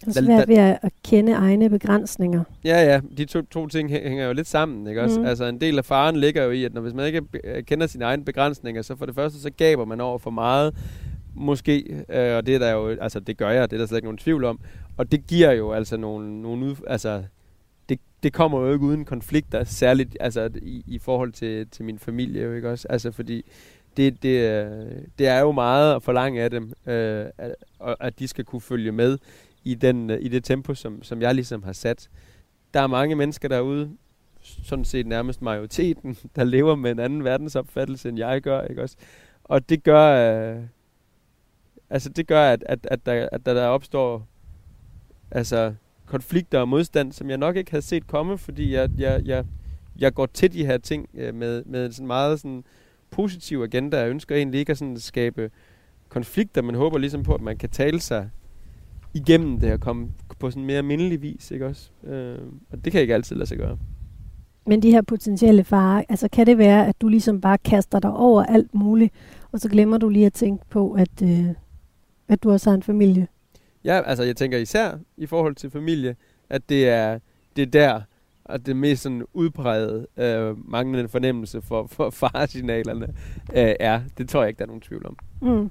[0.00, 2.44] det er svært ved at kende egne begrænsninger.
[2.64, 3.00] Ja, ja.
[3.16, 5.20] De to, to ting hænger jo lidt sammen, ikke også?
[5.20, 5.26] Mm.
[5.26, 7.22] Altså, en del af faren ligger jo i, at når, hvis man ikke
[7.62, 10.74] kender sine egne begrænsninger, så for det første, så gaber man over for meget,
[11.34, 13.98] måske, øh, og det er der jo, altså det gør jeg, det er der slet
[13.98, 14.60] ikke nogen tvivl om,
[14.96, 17.22] og det giver jo altså nogle, nogle ud, altså,
[17.88, 21.98] det, det kommer jo ikke uden konflikter, særligt altså, i, i forhold til, til min
[21.98, 22.88] familie, jo ikke også?
[22.90, 23.44] Altså, fordi
[23.96, 27.54] det, det, øh, det er jo meget at forlange af dem, øh, at,
[28.00, 29.18] at de skal kunne følge med
[29.64, 32.08] i, den, øh, i det tempo, som, som jeg ligesom har sat.
[32.74, 33.90] Der er mange mennesker derude,
[34.42, 38.96] sådan set nærmest majoriteten, der lever med en anden verdensopfattelse, end jeg gør, ikke også?
[39.44, 40.62] Og det gør, øh,
[41.90, 44.26] altså det gør, at, at, at, der, at der opstår
[45.30, 45.74] altså
[46.06, 49.44] konflikter og modstand, som jeg nok ikke havde set komme, fordi jeg, jeg, jeg,
[49.98, 52.64] jeg går til de her ting øh, med, med sådan meget sådan
[53.10, 53.98] positiv agenda.
[53.98, 55.50] Jeg ønsker egentlig ikke at sådan skabe
[56.08, 58.30] konflikter, men håber ligesom på, at man kan tale sig
[59.14, 61.90] igennem det og komme på sådan mere mindelig vis, ikke også?
[62.04, 62.38] Øh,
[62.70, 63.78] og det kan ikke altid lade sig gøre.
[64.66, 68.12] Men de her potentielle farer, altså kan det være, at du ligesom bare kaster dig
[68.12, 69.14] over alt muligt,
[69.52, 71.48] og så glemmer du lige at tænke på, at, øh,
[72.34, 73.28] at du også har en familie?
[73.84, 76.16] Ja, altså jeg tænker især i forhold til familie,
[76.50, 77.18] at det er,
[77.56, 78.00] det er der,
[78.44, 83.06] at det mest sådan udpræget øh, manglende fornemmelse for, for faresignalerne
[83.54, 84.00] øh, er.
[84.18, 85.16] Det tror jeg ikke, der er nogen tvivl om.
[85.42, 85.70] Mm.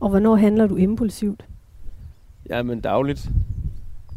[0.00, 1.44] Og hvornår handler du impulsivt?
[2.48, 3.28] Jamen dagligt.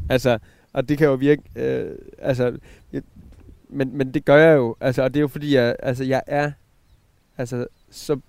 [0.09, 0.39] Altså,
[0.73, 2.57] Og det kan jo virke, øh, altså,
[2.93, 3.01] jeg,
[3.69, 6.23] men, men det gør jeg jo, altså, og det er jo fordi, jeg, altså, jeg
[6.27, 6.51] er
[7.37, 8.19] altså, så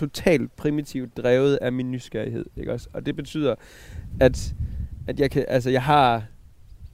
[0.00, 2.88] totalt primitivt drevet af min nysgerrighed, ikke også?
[2.92, 3.54] Og det betyder,
[4.20, 4.54] at,
[5.08, 6.24] at jeg kan, altså, jeg har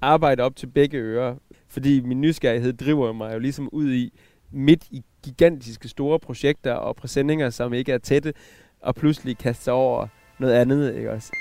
[0.01, 1.35] arbejde op til begge ører,
[1.69, 4.19] fordi min nysgerrighed driver mig jo ligesom ud i,
[4.51, 8.35] midt i gigantiske store projekter og præsendinger, som ikke er tætte,
[8.81, 10.07] og pludselig kaste sig over
[10.39, 11.33] noget andet, ikke også?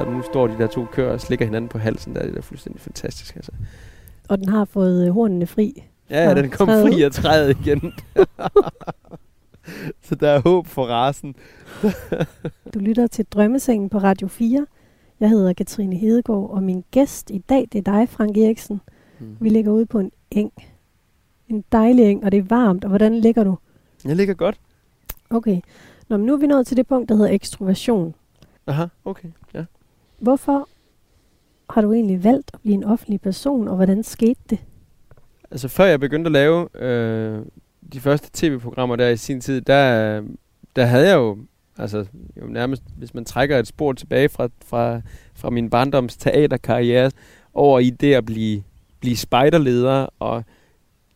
[0.00, 2.34] Og nu står de der to køer og slikker hinanden på halsen, der er det
[2.34, 3.52] der fuldstændig fantastisk, altså.
[4.28, 5.84] Og den har fået hornene fri.
[6.12, 6.86] Ja, ja den kom træet.
[6.86, 7.92] fri af træet igen.
[10.06, 11.34] Så der er håb for rasen.
[12.74, 14.66] du lytter til Drømmesengen på Radio 4.
[15.20, 18.80] Jeg hedder Katrine Hedegaard, og min gæst i dag, det er dig, Frank Eriksen.
[19.18, 19.36] Mm.
[19.40, 20.52] Vi ligger ude på en eng.
[21.48, 22.84] En dejlig eng, og det er varmt.
[22.84, 23.58] Og hvordan ligger du?
[24.04, 24.60] Jeg ligger godt.
[25.30, 25.60] Okay.
[26.08, 28.14] Nå, men nu er vi nået til det punkt, der hedder ekstroversion.
[28.66, 29.64] Aha, okay, ja.
[30.18, 30.68] Hvorfor
[31.70, 34.58] har du egentlig valgt at blive en offentlig person, og hvordan skete det?
[35.52, 37.44] Altså, før jeg begyndte at lave øh,
[37.92, 40.22] de første tv-programmer der i sin tid, der,
[40.76, 41.38] der havde jeg jo,
[41.78, 42.06] altså
[42.40, 45.00] jo nærmest, hvis man trækker et spor tilbage fra, fra,
[45.34, 47.10] fra min barndoms teaterkarriere
[47.54, 48.62] over i det at blive,
[49.00, 50.44] blive spejderleder og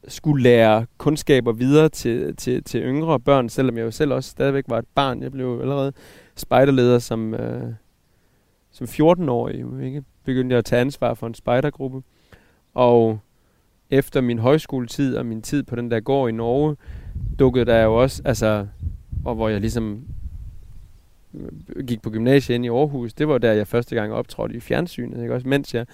[0.09, 4.64] skulle lære kundskaber videre til, til, til yngre børn, selvom jeg jo selv også stadigvæk
[4.68, 5.22] var et barn.
[5.22, 5.92] Jeg blev allerede
[6.37, 7.72] spejderleder som, øh,
[8.70, 9.85] som 14-årig.
[9.85, 10.05] Ikke?
[10.25, 12.03] Begyndte jeg at tage ansvar for en spejdergruppe.
[12.75, 13.20] Og
[13.90, 16.77] efter min højskoletid og min tid på den der gård i Norge,
[17.38, 18.66] dukkede der jo også, altså,
[19.25, 20.05] og hvor jeg ligesom
[21.35, 24.61] øh, gik på gymnasiet ind i Aarhus, det var der, jeg første gang optrådte i
[24.61, 25.35] fjernsynet, ikke?
[25.35, 25.87] også mens jeg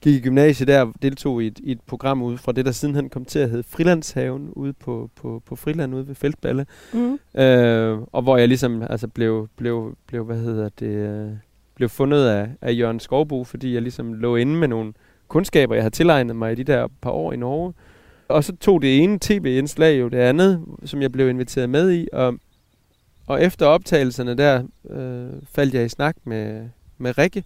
[0.00, 3.08] gik i gymnasiet der, deltog i et, i et program ude fra det, der sidenhen
[3.10, 6.66] kom til at hedde Frilandshaven, ude på, på, på Friland, ude ved Feltballe.
[6.92, 7.40] Mm.
[7.40, 11.30] Øh, og hvor jeg ligesom altså blev, blev, blev hvad hedder det, øh,
[11.74, 14.92] blev fundet af, af Jørgen Skovbo, fordi jeg ligesom lå inde med nogle
[15.28, 17.72] kundskaber, jeg har tilegnet mig i de der par år i Norge.
[18.28, 22.08] Og så tog det ene tv-indslag jo det andet, som jeg blev inviteret med i,
[22.12, 22.34] og,
[23.26, 27.44] og efter optagelserne der øh, faldt jeg i snak med, med Rikke,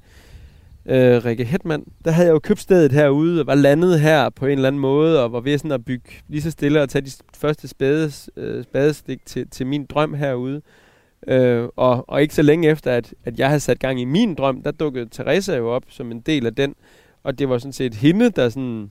[0.87, 4.47] øh, Rikke Hetman, der havde jeg jo købt stedet herude, og var landet her på
[4.47, 7.03] en eller anden måde, og var ved sådan at bygge lige så stille og tage
[7.03, 10.63] de første spades, øh, spadestik til, til min drøm herude.
[11.29, 14.35] Øh, og, og ikke så længe efter, at, at jeg havde sat gang i min
[14.35, 16.75] drøm, der dukkede Teresa jo op som en del af den.
[17.23, 18.91] Og det var sådan set hende, der sådan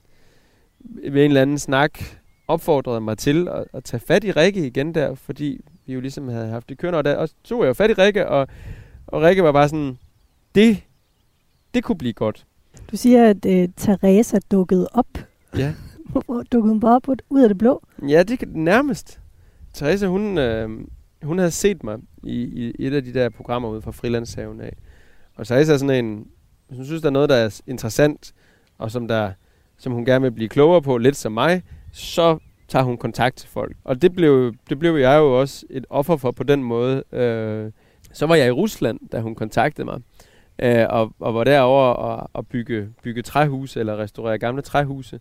[0.79, 1.99] ved en eller anden snak
[2.47, 6.27] opfordrede mig til at, at tage fat i Rikke igen der, fordi vi jo ligesom
[6.27, 6.97] havde haft det kørende.
[6.97, 8.47] Og der og tog jeg jo fat i Rikke, og,
[9.07, 9.97] og Rikke var bare sådan,
[10.55, 10.83] det
[11.73, 12.45] det kunne blive godt.
[12.91, 15.07] Du siger, at øh, Teresa dukkede op.
[15.57, 15.73] Ja.
[16.11, 17.83] Hvorfor dukkede hun bare op ud af det blå?
[18.07, 19.19] Ja, det kan nærmest.
[19.73, 20.69] Teresa, hun, øh,
[21.23, 24.77] hun havde set mig i, i et af de der programmer ude fra Frilandshaven af.
[25.35, 26.27] Og Teresa er sådan en,
[26.71, 28.33] hvis hun synes, der er noget, der er interessant,
[28.77, 29.31] og som, der,
[29.77, 33.49] som hun gerne vil blive klogere på, lidt som mig, så tager hun kontakt til
[33.49, 33.75] folk.
[33.83, 37.03] Og det blev, det blev jeg jo også et offer for på den måde.
[37.11, 37.71] Øh,
[38.13, 40.01] så var jeg i Rusland, da hun kontaktede mig
[40.59, 45.19] øh, og, og var derovre og, og bygge, bygge træhuse eller restaurere gamle træhuse.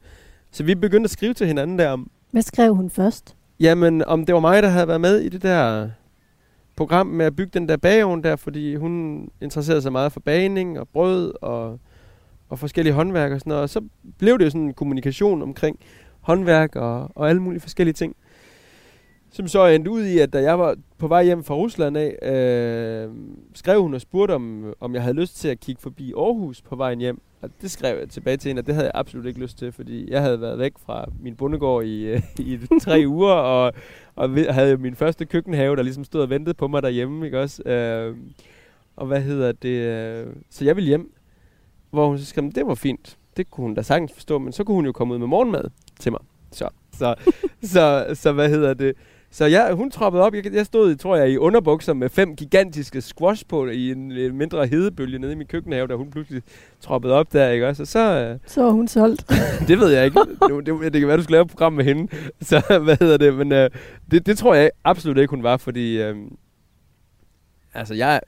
[0.50, 2.10] Så vi begyndte at skrive til hinanden der om...
[2.30, 3.36] Hvad skrev hun først?
[3.60, 5.90] Jamen, om det var mig, der havde været med i det der
[6.76, 10.80] program med at bygge den der bageovn der, fordi hun interesserede sig meget for bagning
[10.80, 11.80] og brød og,
[12.48, 13.62] og forskellige håndværk og sådan noget.
[13.62, 13.80] Og så
[14.18, 15.78] blev det jo sådan en kommunikation omkring
[16.20, 18.16] håndværk og, og alle mulige forskellige ting.
[19.32, 22.18] Som så endte ud i, at da jeg var på vej hjem fra Rusland af,
[22.22, 23.10] øh,
[23.54, 26.76] skrev hun og spurgte, om, om jeg havde lyst til at kigge forbi Aarhus på
[26.76, 27.20] vejen hjem.
[27.42, 29.72] Og det skrev jeg tilbage til hende, og det havde jeg absolut ikke lyst til,
[29.72, 33.72] fordi jeg havde været væk fra min bondegård i, øh, i tre uger, og,
[34.16, 37.62] og havde min første køkkenhave, der ligesom stod og ventede på mig derhjemme, ikke også?
[37.62, 38.16] Øh,
[38.96, 39.68] og hvad hedder det?
[39.68, 41.12] Øh, så jeg ville hjem,
[41.90, 43.18] hvor hun så skrev, det var fint.
[43.36, 45.64] Det kunne hun da sagtens forstå, men så kunne hun jo komme ud med morgenmad
[45.98, 46.20] til mig.
[46.52, 47.14] Så, så,
[47.62, 48.94] så, så hvad hedder det?
[49.32, 50.34] Så ja, hun troppede op.
[50.34, 54.36] Jeg, jeg stod, tror jeg, i underbukser med fem gigantiske squash på i en, en
[54.36, 56.42] mindre hedebølge nede i min køkkenhave, da hun pludselig
[56.80, 57.82] troppede op der, ikke også?
[57.82, 58.32] Og så...
[58.32, 59.30] Uh, så var hun solgt.
[59.68, 60.20] det ved jeg ikke.
[60.20, 62.12] Det, det, det, kan være, du skal lave et program med hende.
[62.40, 63.34] Så hvad hedder det?
[63.34, 66.10] Men uh, det, det tror jeg absolut ikke, hun var, fordi...
[66.10, 66.16] Uh,
[67.74, 68.20] altså, jeg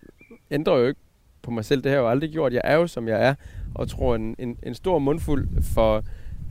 [0.50, 1.00] ændrer jo ikke
[1.42, 1.82] på mig selv.
[1.82, 2.52] Det har jeg jo aldrig gjort.
[2.52, 3.34] Jeg er jo, som jeg er,
[3.74, 6.04] og tror, en, en, en stor mundfuld for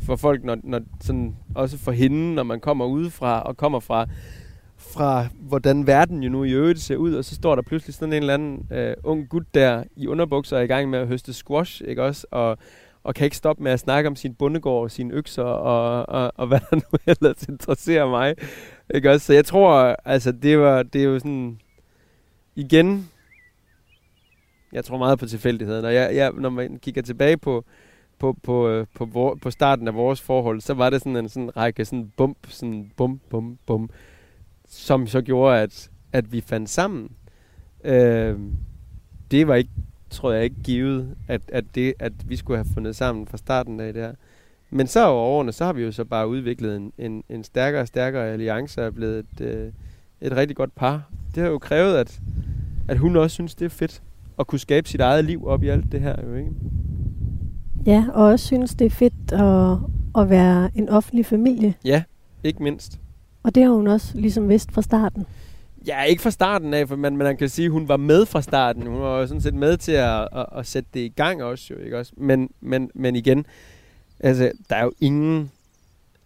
[0.06, 4.08] for folk, når, når sådan, også for hende, når man kommer udefra og kommer fra
[4.94, 8.14] fra, hvordan verden jo nu i øvrigt ser ud, og så står der pludselig sådan
[8.14, 11.34] en eller anden øh, ung gut der i underbukser er i gang med at høste
[11.34, 12.28] squash, ikke også?
[12.32, 12.58] Og,
[13.04, 16.32] og kan ikke stoppe med at snakke om sin bundegård og sine økser og, og,
[16.36, 18.36] og hvad der nu ellers interesserer mig.
[18.94, 19.26] Ikke også?
[19.26, 21.60] Så jeg tror, altså det var, det er jo sådan,
[22.56, 23.10] igen,
[24.74, 27.66] Jeg tror meget på tilfældigheden, og jeg, jeg, når man kigger tilbage på,
[28.20, 31.30] på, på, øh, på, vor, på starten af vores forhold, så var det sådan en
[31.30, 33.90] sådan række sådan bump, sådan bum, bum, bum,
[34.72, 37.12] som så gjorde, at, at vi fandt sammen.
[37.84, 38.40] Øh,
[39.32, 39.70] det var ikke,
[40.10, 43.80] tror jeg ikke givet, at, at, det, at vi skulle have fundet sammen fra starten
[43.80, 44.14] af det her.
[44.70, 47.82] Men så over årene, så har vi jo så bare udviklet en, en, en stærkere
[47.82, 49.72] og stærkere alliance og er blevet et, øh,
[50.22, 51.10] et rigtig godt par.
[51.36, 52.20] Det har jo krævet, at,
[52.88, 54.02] at hun også synes, det er fedt
[54.40, 56.16] at kunne skabe sit eget liv op i alt det her.
[56.24, 56.52] Jo, ikke?
[57.86, 59.78] Ja, og også synes, det er fedt at,
[60.22, 61.74] at være en offentlig familie.
[61.86, 62.04] Ja,
[62.44, 63.00] ikke mindst.
[63.44, 65.26] Og det har hun også ligesom vidst fra starten.
[65.88, 68.42] Ja, ikke fra starten af, for man, man kan sige, at hun var med fra
[68.42, 68.88] starten.
[68.88, 71.74] Hun var jo sådan set med til at, at, at sætte det i gang også,
[71.74, 72.14] jo, ikke også?
[72.18, 73.46] Men, men, men igen,
[74.20, 75.52] altså, der er jo ingen,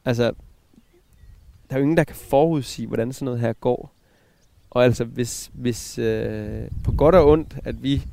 [0.05, 0.23] altså,
[1.69, 3.91] der er jo ingen, der kan forudsige, hvordan sådan noget her går.
[4.69, 8.05] Og altså, hvis, hvis øh, på godt og ondt, at vi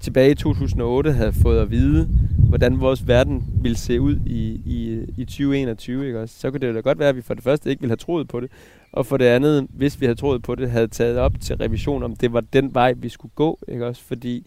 [0.00, 2.08] tilbage i 2008 havde fået at vide,
[2.54, 6.34] hvordan vores verden ville se ud i, i, i 2021, ikke også?
[6.38, 8.28] så kunne det da godt være, at vi for det første ikke ville have troet
[8.28, 8.50] på det,
[8.92, 12.02] og for det andet, hvis vi havde troet på det, havde taget op til revision,
[12.02, 14.02] om det var den vej, vi skulle gå, ikke også?
[14.02, 14.46] Fordi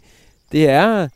[0.51, 1.07] det er,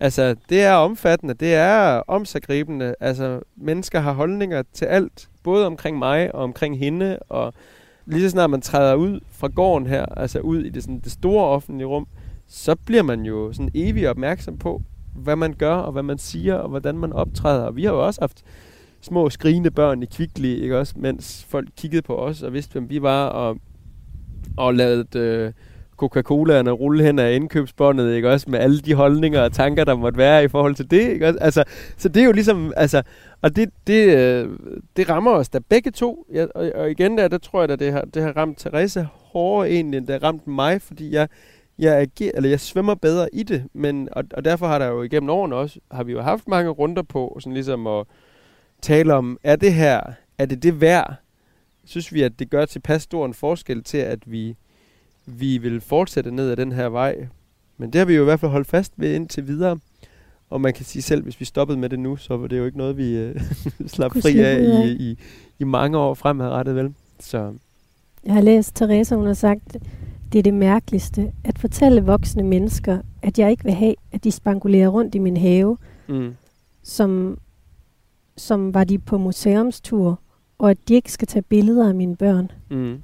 [0.00, 5.98] altså, det er omfattende, det er omsagribende, altså, mennesker har holdninger til alt, både omkring
[5.98, 7.54] mig og omkring hende, og
[8.06, 11.12] lige så snart man træder ud fra gården her, altså ud i det, sådan, det
[11.12, 12.06] store offentlige rum,
[12.46, 14.82] så bliver man jo sådan evig opmærksom på,
[15.14, 17.64] hvad man gør, og hvad man siger, og hvordan man optræder.
[17.64, 18.44] Og vi har jo også haft
[19.00, 22.90] små skrigende børn i Kvickly, ikke også, mens folk kiggede på os og vidste, hvem
[22.90, 23.56] vi var, og,
[24.56, 25.52] og lavet øh,
[25.96, 30.18] Coca-Colaerne rulle hen af indkøbsbåndet, ikke også, med alle de holdninger og tanker, der måtte
[30.18, 31.38] være i forhold til det, ikke også?
[31.40, 31.64] Altså,
[31.96, 33.02] så det er jo ligesom, altså,
[33.42, 34.48] og det, det, øh,
[34.96, 37.78] det rammer os da begge to, ja, og, og igen der, der tror jeg, at
[37.78, 41.28] det har, det har ramt Therese hårdere egentlig, end det har ramt mig, fordi jeg,
[41.78, 45.02] jeg, agerer, eller jeg svømmer bedre i det, men, og, og derfor har der jo
[45.02, 48.06] igennem årene også, har vi jo haft mange runder på, sådan ligesom at
[48.82, 50.00] tale om, er det her,
[50.38, 51.14] er det det værd?
[51.84, 54.56] Synes vi, at det gør tilpas stor en forskel til, at vi,
[55.26, 57.26] vi vil fortsætte ned ad den her vej?
[57.76, 59.78] Men det har vi jo i hvert fald holdt fast ved indtil videre.
[60.50, 62.64] Og man kan sige selv, hvis vi stoppede med det nu, så var det jo
[62.64, 63.40] ikke noget, vi øh,
[63.86, 65.18] slap fri af i, i,
[65.58, 66.94] i mange år fremadrettet, vel?
[67.20, 67.52] Så.
[68.24, 69.76] Jeg har læst, Teresa, hun har sagt,
[70.34, 74.30] det er det mærkeligste, at fortælle voksne mennesker, at jeg ikke vil have, at de
[74.30, 75.76] spangulerer rundt i min have,
[76.08, 76.34] mm.
[76.82, 77.38] som,
[78.36, 80.20] som var de på museumstur,
[80.58, 82.50] og at de ikke skal tage billeder af mine børn.
[82.70, 83.00] Mm.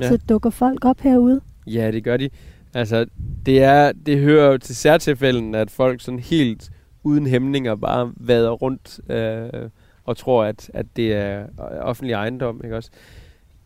[0.00, 0.08] Ja.
[0.08, 1.40] Så dukker folk op herude.
[1.66, 2.30] Ja, det gør de.
[2.74, 3.06] Altså,
[3.46, 6.70] det, er, det hører jo til særtilfælden, at folk sådan helt
[7.02, 9.70] uden hæmninger bare vader rundt øh,
[10.04, 11.46] og tror, at, at det er
[11.80, 12.60] offentlig ejendom.
[12.64, 12.90] Ikke også?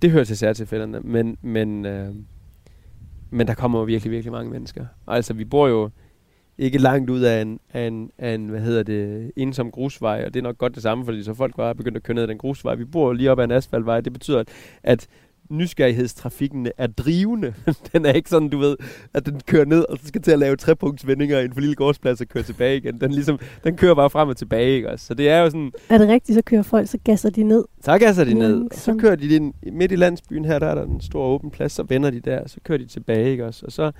[0.02, 2.14] Det hører til særtilfældene, men, men, øh,
[3.30, 4.86] men der kommer jo virkelig, virkelig mange mennesker.
[5.06, 5.90] Altså, vi bor jo
[6.58, 10.34] ikke langt ud af en, af en, af en hvad hedder det, ensom grusvej, og
[10.34, 12.28] det er nok godt det samme, fordi så folk bare begyndt at køre ned ad
[12.28, 12.74] den grusvej.
[12.74, 14.48] Vi bor lige op ad en asfaltvej, det betyder, at,
[14.82, 15.08] at
[15.50, 17.54] nysgerrighedstrafikken er drivende.
[17.92, 18.76] den er ikke sådan, du ved,
[19.14, 21.74] at den kører ned, og så skal til at lave trepunktsvendinger i en for lille
[21.74, 23.00] gårdsplads og køre tilbage igen.
[23.00, 25.06] Den, ligesom, den kører bare frem og tilbage, ikke også?
[25.06, 25.72] Så det er jo sådan...
[25.88, 27.64] Er det rigtigt, så kører folk, så gasser de ned?
[27.80, 30.74] Så gasser de ned, og så kører de ind midt i landsbyen her, der er
[30.74, 33.46] der en stor åben plads, så vender de der, og så kører de tilbage, ikke
[33.46, 33.66] også?
[33.66, 33.92] Og så,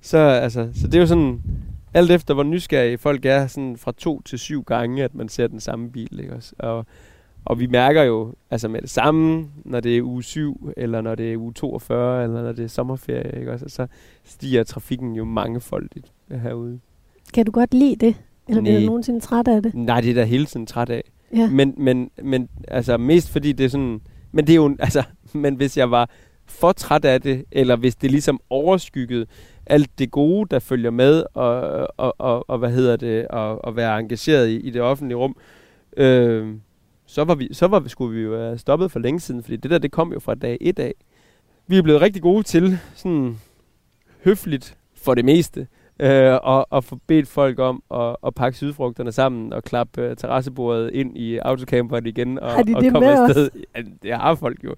[0.00, 1.40] så, altså, så det er jo sådan,
[1.94, 5.46] alt efter hvor nysgerrige folk er, sådan fra to til syv gange, at man ser
[5.46, 6.52] den samme bil, ikke også?
[6.58, 6.86] Og,
[7.44, 11.14] og vi mærker jo altså med det samme, når det er uge 7, eller når
[11.14, 13.68] det er uge 42, eller når det er sommerferie, ikke også?
[13.68, 13.86] så
[14.24, 16.80] stiger trafikken jo mangefoldigt herude.
[17.34, 18.16] Kan du godt lide det?
[18.48, 19.74] Eller bliver du nogensinde træt af det?
[19.74, 21.02] Nej, det er da hele tiden træt af.
[21.34, 21.50] Ja.
[21.50, 24.00] Men, men, men altså mest fordi det er sådan...
[24.32, 24.76] Men det er jo...
[24.80, 25.02] Altså,
[25.32, 26.10] men hvis jeg var
[26.46, 29.26] for træt af det, eller hvis det ligesom overskyggede
[29.66, 31.60] alt det gode, der følger med, og,
[31.96, 35.36] og, og, og hvad hedder det, og, og være engageret i, i det offentlige rum,
[35.96, 36.54] øh,
[37.12, 39.56] så, var vi, så var vi, skulle vi jo have stoppet for længe siden, fordi
[39.56, 40.94] det der, det kom jo fra dag et af.
[41.66, 43.38] Vi er blevet rigtig gode til, sådan
[44.24, 45.66] høfligt for det meste,
[46.00, 50.16] øh, og, og få bedt folk om at, at pakke sydfrugterne sammen og klappe uh,
[50.16, 53.50] terrassebordet ind i autocamperen igen og, har de og det komme afsted.
[53.76, 54.74] Ja, det har folk jo.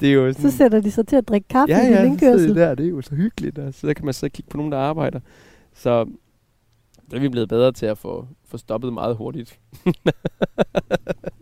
[0.00, 2.04] Det er jo sådan, så sætter de sig til at drikke kaffe ja, i ja,
[2.04, 2.56] indkørsel.
[2.56, 3.58] Ja, det er jo så hyggeligt.
[3.58, 5.20] Og så kan man så kigge på nogen, der arbejder.
[5.74, 6.04] Så
[7.10, 9.58] det er vi blevet bedre til at få, få stoppet meget hurtigt.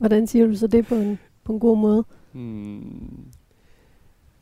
[0.00, 2.04] Hvordan siger du så det på en, på en god måde?
[2.32, 3.24] Hmm.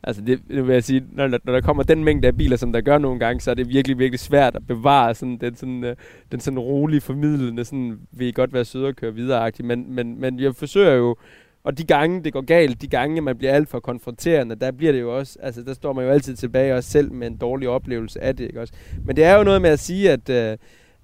[0.02, 2.72] Altså det, det vil jeg sige, når, når der kommer den mængde af biler, som
[2.72, 5.84] der gør nogle gange, så er det virkelig, virkelig svært at bevare sådan, den, sådan,
[5.84, 5.96] øh,
[6.32, 9.62] den sådan rolige formidlende, sådan, vil I godt være søde og køre videre -agtig.
[9.62, 11.16] men, men, men jeg forsøger jo
[11.64, 14.92] Og de gange, det går galt, de gange, man bliver alt for konfronterende, der bliver
[14.92, 17.68] det jo også, altså der står man jo altid tilbage også selv med en dårlig
[17.68, 18.74] oplevelse af det, ikke også?
[19.04, 20.58] Men det er jo noget med at sige, at, øh,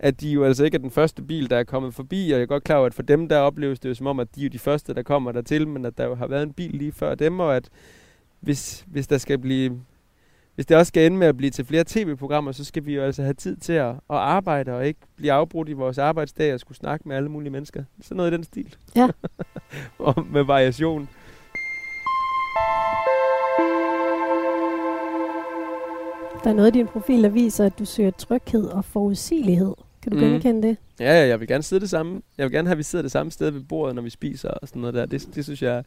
[0.04, 2.42] at de jo altså ikke er den første bil, der er kommet forbi, og jeg
[2.42, 4.40] er godt klar over, at for dem, der opleves det jo som om, at de
[4.40, 6.70] er jo de første, der kommer dertil, men at der jo har været en bil
[6.70, 7.68] lige før dem, og at
[8.40, 9.80] hvis, hvis der skal blive
[10.54, 13.02] hvis det også skal ende med at blive til flere tv-programmer, så skal vi jo
[13.02, 16.60] altså have tid til at, at arbejde og ikke blive afbrudt i vores arbejdsdag og
[16.60, 17.84] skulle snakke med alle mulige mennesker.
[18.00, 18.76] Sådan noget i den stil.
[18.96, 19.08] Ja.
[19.98, 21.08] og med variation.
[26.44, 29.74] Der er noget i din profil, der viser, at du søger tryghed og forudsigelighed.
[30.04, 30.24] Kan du mm.
[30.24, 30.76] genkende det?
[31.00, 32.22] Ja, ja, jeg vil gerne sidde det samme.
[32.38, 34.48] Jeg vil gerne have, at vi sidder det samme sted ved bordet, når vi spiser
[34.48, 35.06] og sådan noget der.
[35.06, 35.84] Det, det synes jeg...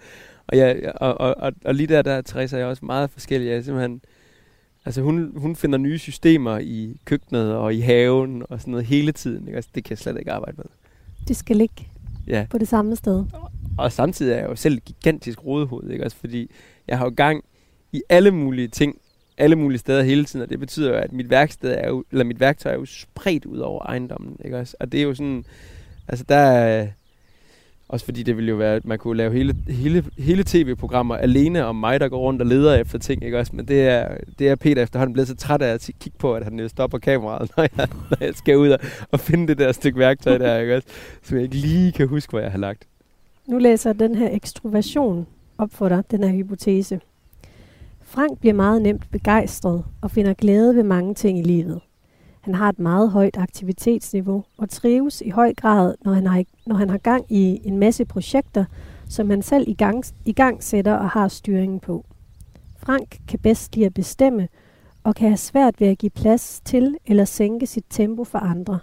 [0.48, 3.48] Og, jeg, og, og, og, og lige der, der Teresa, er jeg også meget forskellig.
[3.48, 4.02] Jeg er simpelthen
[4.86, 9.12] Altså hun, hun finder nye systemer i køkkenet og i haven og sådan noget hele
[9.12, 9.48] tiden.
[9.48, 9.56] Ikke?
[9.56, 10.66] Altså, det kan jeg slet ikke arbejde med.
[11.28, 11.88] Det skal ligge
[12.28, 12.46] ja.
[12.50, 13.26] på det samme sted.
[13.34, 16.04] Og, og samtidig er jeg jo selv gigantisk rodehoved, ikke?
[16.04, 16.52] Altså, fordi
[16.88, 17.44] jeg har jo gang
[17.92, 18.98] i alle mulige ting,
[19.38, 22.26] alle mulige steder hele tiden, og det betyder jo, at mit værksted er jo, eller
[22.26, 24.58] mit værktøj er jo spredt ud over ejendommen, ikke?
[24.58, 24.78] også?
[24.80, 25.46] og det er jo sådan,
[26.08, 26.88] altså der er,
[27.90, 31.66] også fordi det ville jo være, at man kunne lave hele, hele, hele tv-programmer alene
[31.66, 33.56] om mig, der går rundt og leder efter ting, ikke også?
[33.56, 36.44] Men det er, det er Peter efterhånden blevet så træt af at kigge på, at
[36.44, 38.80] han jo stopper kameraet, når jeg, når jeg skal ud og,
[39.12, 40.88] og finde det der stykke værktøj der, ikke også?
[41.24, 42.88] Som jeg ikke lige kan huske, hvor jeg har lagt.
[43.48, 47.00] Nu læser den her ekstroversion op for dig, den her hypotese.
[48.10, 51.82] Frank bliver meget nemt begejstret og finder glæde ved mange ting i livet.
[52.42, 56.76] Han har et meget højt aktivitetsniveau og trives i høj grad, når han har, når
[56.76, 58.66] han har gang i en masse projekter,
[59.10, 62.06] som han selv i gang, i gang sætter og har styringen på.
[62.78, 64.48] Frank kan bedst lide at bestemme
[65.04, 68.80] og kan have svært ved at give plads til eller sænke sit tempo for andre.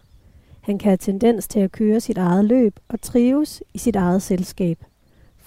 [0.61, 4.23] Han kan have tendens til at køre sit eget løb og trives i sit eget
[4.23, 4.85] selskab.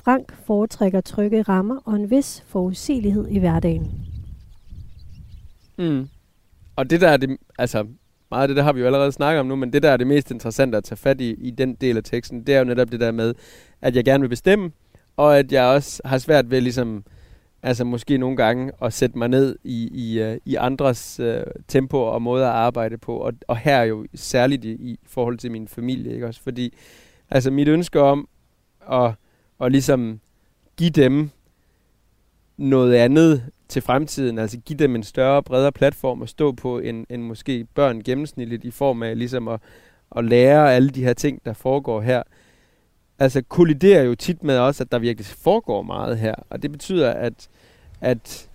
[0.07, 3.91] Frank foretrækker trygge rammer og en vis forudsigelighed i hverdagen.
[5.77, 6.07] Mm.
[6.75, 7.87] Og det der er det, altså
[8.31, 9.97] meget af det der har vi jo allerede snakket om nu, men det der er
[9.97, 12.65] det mest interessante at tage fat i, i den del af teksten, det er jo
[12.65, 13.33] netop det der med,
[13.81, 14.71] at jeg gerne vil bestemme,
[15.17, 17.03] og at jeg også har svært ved ligesom,
[17.63, 21.97] altså måske nogle gange at sætte mig ned i, i, øh, i andres uh, tempo
[21.97, 25.67] og måder at arbejde på, og, og her jo særligt i, i forhold til min
[25.67, 26.41] familie, ikke også?
[26.41, 26.73] Fordi
[27.29, 28.27] altså mit ønske om
[28.91, 29.11] at,
[29.59, 30.19] og ligesom
[30.77, 31.29] give dem
[32.57, 37.05] noget andet til fremtiden, altså give dem en større, bredere platform at stå på, end,
[37.09, 39.59] end måske børn gennemsnitligt, i form af ligesom at,
[40.15, 42.23] at lære alle de her ting, der foregår her.
[43.19, 47.11] Altså kolliderer jo tit med også, at der virkelig foregår meget her, og det betyder,
[47.11, 47.47] at,
[48.01, 48.49] at,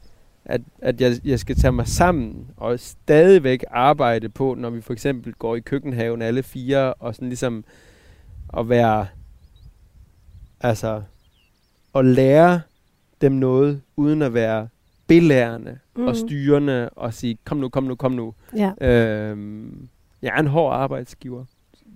[0.44, 4.92] at, at jeg, jeg skal tage mig sammen og stadigvæk arbejde på, når vi for
[4.92, 7.64] eksempel går i køkkenhaven alle fire, og sådan ligesom
[8.58, 9.06] at være,
[10.62, 11.02] altså,
[11.94, 12.60] at lære
[13.20, 14.68] dem noget, uden at være
[15.06, 16.06] belærende mm.
[16.06, 18.34] og styrende og sige, kom nu, kom nu, kom nu.
[18.56, 18.72] Ja.
[18.80, 19.88] Øhm,
[20.22, 21.44] jeg er en hård arbejdsgiver.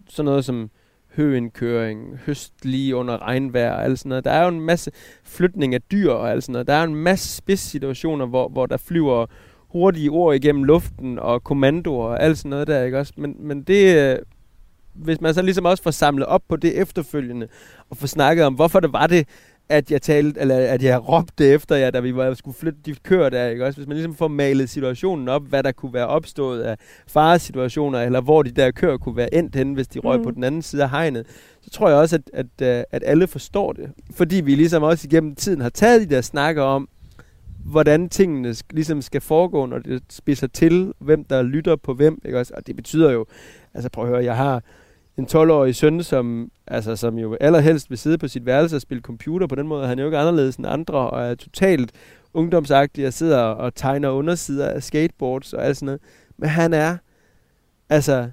[0.08, 0.70] Sådan noget som
[1.16, 4.24] høindkøring, høst lige under regnvejr og alt sådan noget.
[4.24, 4.90] Der er jo en masse
[5.24, 6.66] flytning af dyr og alt sådan noget.
[6.66, 9.26] Der er en masse spidssituationer, hvor, hvor der flyver
[9.68, 13.12] hurtige ord igennem luften og kommandoer og alt sådan noget der, ikke også?
[13.16, 14.18] Men, men det, øh,
[14.96, 17.48] hvis man så ligesom også får samlet op på det efterfølgende,
[17.90, 19.28] og får snakket om, hvorfor det var det,
[19.68, 22.94] at jeg talte, eller at jeg råbte efter jer, da vi var, skulle flytte de
[22.94, 23.78] køer der, ikke også?
[23.78, 28.20] Hvis man ligesom får malet situationen op, hvad der kunne være opstået af faresituationer, eller
[28.20, 30.24] hvor de der køer kunne være endt henne, hvis de røg mm.
[30.24, 31.26] på den anden side af hegnet,
[31.62, 33.90] så tror jeg også, at, at, øh, at alle forstår det.
[34.10, 36.88] Fordi vi ligesom også igennem tiden har taget de der snakker om,
[37.64, 42.38] hvordan tingene ligesom skal foregå, når det spidser til, hvem der lytter på hvem, ikke
[42.38, 42.52] også?
[42.56, 43.26] Og det betyder jo,
[43.74, 44.62] altså prøv at høre, jeg har
[45.18, 49.02] en 12-årig søn, som, altså, som jo allerhelst vil sidde på sit værelse og spille
[49.02, 49.46] computer.
[49.46, 51.92] På den måde han er jo ikke anderledes end andre, og er totalt
[52.34, 56.00] ungdomsagtig og sidder og tegner undersider af skateboards og alt sådan noget.
[56.36, 56.96] Men han er,
[57.90, 58.30] altså,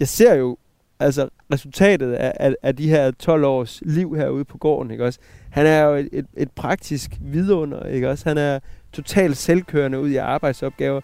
[0.00, 0.56] jeg ser jo
[1.00, 5.18] altså resultatet af, af, af de her 12 års liv herude på gården, ikke også?
[5.50, 8.28] Han er jo et, et, et praktisk vidunder, ikke også?
[8.28, 8.58] Han er
[8.92, 11.00] totalt selvkørende ud i arbejdsopgaver.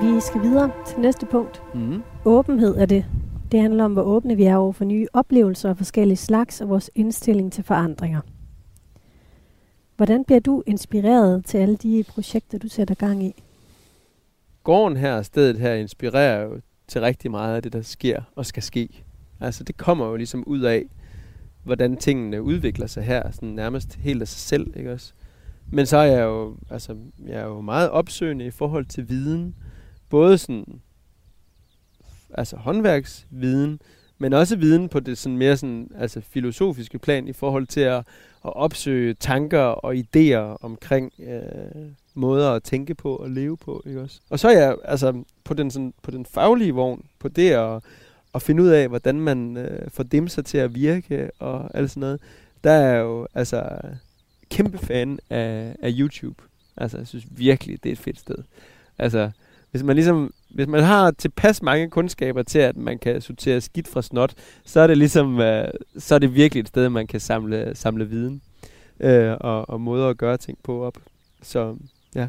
[0.00, 1.62] Vi skal videre til næste punkt.
[1.74, 2.02] Mm.
[2.24, 3.04] Åbenhed er det.
[3.52, 6.68] Det handler om, hvor åbne vi er over for nye oplevelser af forskellige slags og
[6.68, 8.20] vores indstilling til forandringer.
[9.96, 13.42] Hvordan bliver du inspireret til alle de projekter, du sætter gang i?
[14.64, 18.62] Gården her, stedet her, inspirerer jo til rigtig meget af det, der sker og skal
[18.62, 19.04] ske.
[19.40, 20.84] Altså det kommer jo ligesom ud af,
[21.64, 25.12] hvordan tingene udvikler sig her, sådan nærmest helt af sig selv, ikke også?
[25.70, 29.54] Men så er jeg jo, altså, jeg er jo meget opsøgende i forhold til viden,
[30.14, 30.80] både sådan,
[32.34, 33.80] altså håndværksviden,
[34.18, 37.98] men også viden på det sådan mere sådan, altså filosofiske plan i forhold til at,
[38.44, 43.82] at opsøge tanker og idéer omkring øh, måder at tænke på og leve på.
[43.86, 44.20] Ikke også?
[44.30, 47.82] Og så er jeg altså, på, den, sådan, på den faglige vogn, på det at,
[48.34, 51.90] at finde ud af, hvordan man øh, får dem sig til at virke og alt
[51.90, 52.20] sådan noget,
[52.64, 53.78] der er jeg jo altså
[54.50, 56.42] kæmpe fan af, af YouTube.
[56.76, 58.38] Altså, jeg synes virkelig, det er et fedt sted.
[58.98, 59.30] Altså,
[59.74, 63.88] hvis man ligesom, hvis man har tilpas mange kundskaber til, at man kan sortere skidt
[63.88, 65.64] fra snot, så er det ligesom, uh,
[65.98, 68.42] så er det virkelig et sted, man kan samle, samle viden
[69.04, 70.98] uh, og, og måder at gøre ting på op.
[71.42, 71.76] Så
[72.14, 72.28] ja.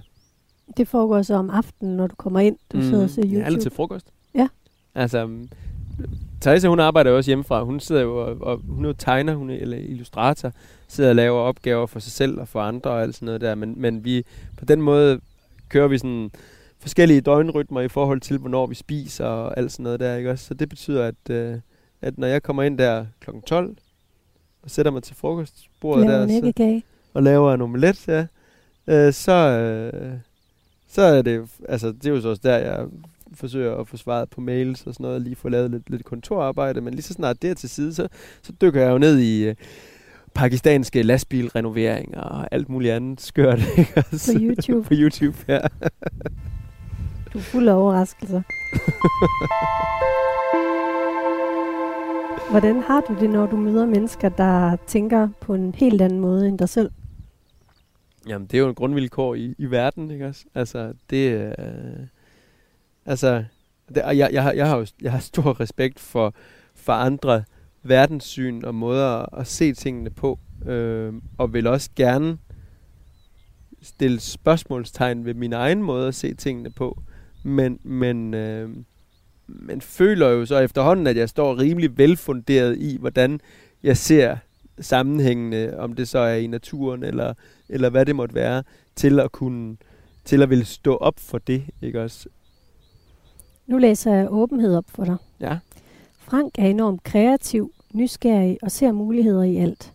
[0.77, 3.53] Det foregår så om aftenen, når du kommer ind, du mm, sidder og ser YouTube?
[3.53, 4.07] Ja, til frokost.
[4.35, 4.47] Ja.
[4.95, 5.29] Altså,
[6.41, 7.63] Therese, hun arbejder jo også hjemmefra.
[7.63, 10.51] Hun sidder jo og, og hun er jo tegner, hun er eller illustrator,
[10.87, 13.55] sidder og laver opgaver for sig selv og for andre og alt sådan noget der.
[13.55, 14.25] Men, men vi,
[14.57, 15.19] på den måde
[15.69, 16.31] kører vi sådan
[16.85, 20.45] forskellige døgnrytmer i forhold til, hvornår vi spiser og alt sådan noget der, ikke også?
[20.45, 21.57] Så det betyder, at, øh,
[22.01, 23.29] at når jeg kommer ind der kl.
[23.47, 23.77] 12
[24.63, 26.81] og sætter mig til frokostbordet laver der, så,
[27.13, 28.25] og laver en omelet, ja,
[28.87, 30.13] øh, så, øh,
[30.87, 32.85] så er det, altså det er jo så også der, jeg
[33.33, 36.05] forsøger at få svaret på mails og sådan noget, og lige få lavet lidt, lidt
[36.05, 38.07] kontorarbejde, men lige så snart det er til side, så,
[38.41, 39.55] så dykker jeg jo ned i øh,
[40.33, 43.59] pakistanske lastbilrenoveringer og alt muligt andet skørt.
[43.77, 44.03] Ikke?
[44.11, 44.87] På YouTube.
[44.87, 45.59] på YouTube, ja.
[47.35, 48.41] du er fuld af overraskelser.
[52.51, 56.47] Hvordan har du det, når du møder mennesker, der tænker på en helt anden måde
[56.47, 56.91] end dig selv?
[58.27, 60.45] Jamen, det er jo en grundvilkår i, i verden, ikke også?
[60.55, 62.07] Altså, det, øh,
[63.05, 63.43] Altså,
[63.95, 66.33] det, jeg, jeg, har, jeg, har jo, jeg har stor respekt for,
[66.75, 67.43] for andre
[67.83, 72.37] verdenssyn og måder at se tingene på, øh, og vil også gerne
[73.81, 77.01] stille spørgsmålstegn ved min egen måde at se tingene på,
[77.45, 78.69] men, men, øh,
[79.47, 83.39] men føler jo så efterhånden, at jeg står rimelig velfunderet i, hvordan
[83.83, 84.37] jeg ser
[84.79, 87.33] sammenhængende, om det så er i naturen, eller,
[87.69, 88.63] eller hvad det måtte være,
[88.95, 89.77] til at kunne
[90.25, 92.29] til at ville stå op for det, ikke også?
[93.67, 95.17] Nu læser jeg åbenhed op for dig.
[95.39, 95.57] Ja.
[96.19, 99.93] Frank er enormt kreativ, nysgerrig og ser muligheder i alt.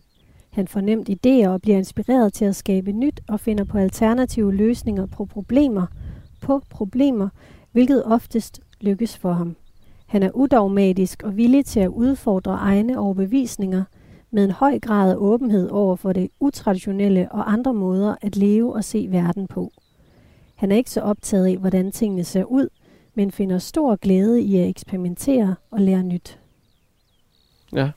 [0.49, 4.53] Han får nemt idéer og bliver inspireret til at skabe nyt og finder på alternative
[4.53, 5.87] løsninger på problemer,
[6.41, 7.29] på problemer,
[7.71, 9.55] hvilket oftest lykkes for ham.
[10.07, 13.83] Han er udogmatisk og villig til at udfordre egne overbevisninger
[14.31, 18.73] med en høj grad af åbenhed over for det utraditionelle og andre måder at leve
[18.73, 19.71] og se verden på.
[20.55, 22.67] Han er ikke så optaget af, hvordan tingene ser ud,
[23.15, 26.39] men finder stor glæde i at eksperimentere og lære nyt.
[27.73, 27.91] Ja.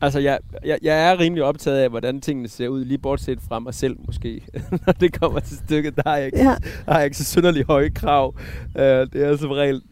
[0.00, 3.58] Altså, jeg, jeg, jeg er rimelig optaget af, hvordan tingene ser ud, lige bortset fra
[3.58, 4.46] mig selv måske.
[4.86, 6.56] Når det kommer til stykket, der har jeg ikke, ja.
[6.88, 8.34] har jeg ikke så synderlig høje krav.
[8.74, 9.82] Uh, det er som regel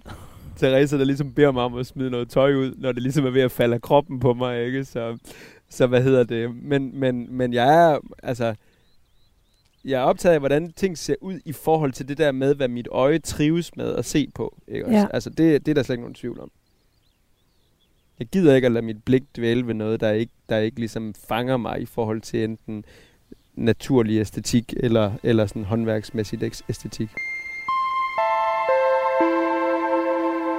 [0.56, 3.30] Therese, der ligesom beder mig om at smide noget tøj ud, når det ligesom er
[3.30, 4.84] ved at falde af kroppen på mig, ikke?
[4.84, 5.18] Så,
[5.68, 6.56] så hvad hedder det?
[6.62, 8.54] Men, men, men jeg er, altså,
[9.84, 12.68] jeg er optaget af, hvordan ting ser ud i forhold til det der med, hvad
[12.68, 14.58] mit øje trives med at se på.
[14.68, 14.90] Ikke?
[14.90, 15.06] Ja.
[15.12, 16.50] Altså, det, det er der slet ikke nogen tvivl om.
[18.18, 21.14] Jeg gider ikke at lade mit blik dvæle ved noget, der ikke, der ikke ligesom
[21.28, 22.84] fanger mig i forhold til enten
[23.54, 27.10] naturlig æstetik eller, eller sådan håndværksmæssigt æstetik.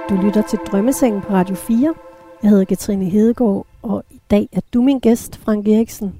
[0.08, 1.94] Du lytter til Drømmesengen på Radio 4.
[2.42, 6.14] Jeg hedder Katrine Hedegaard, og i dag er du min gæst, Frank Eriksen.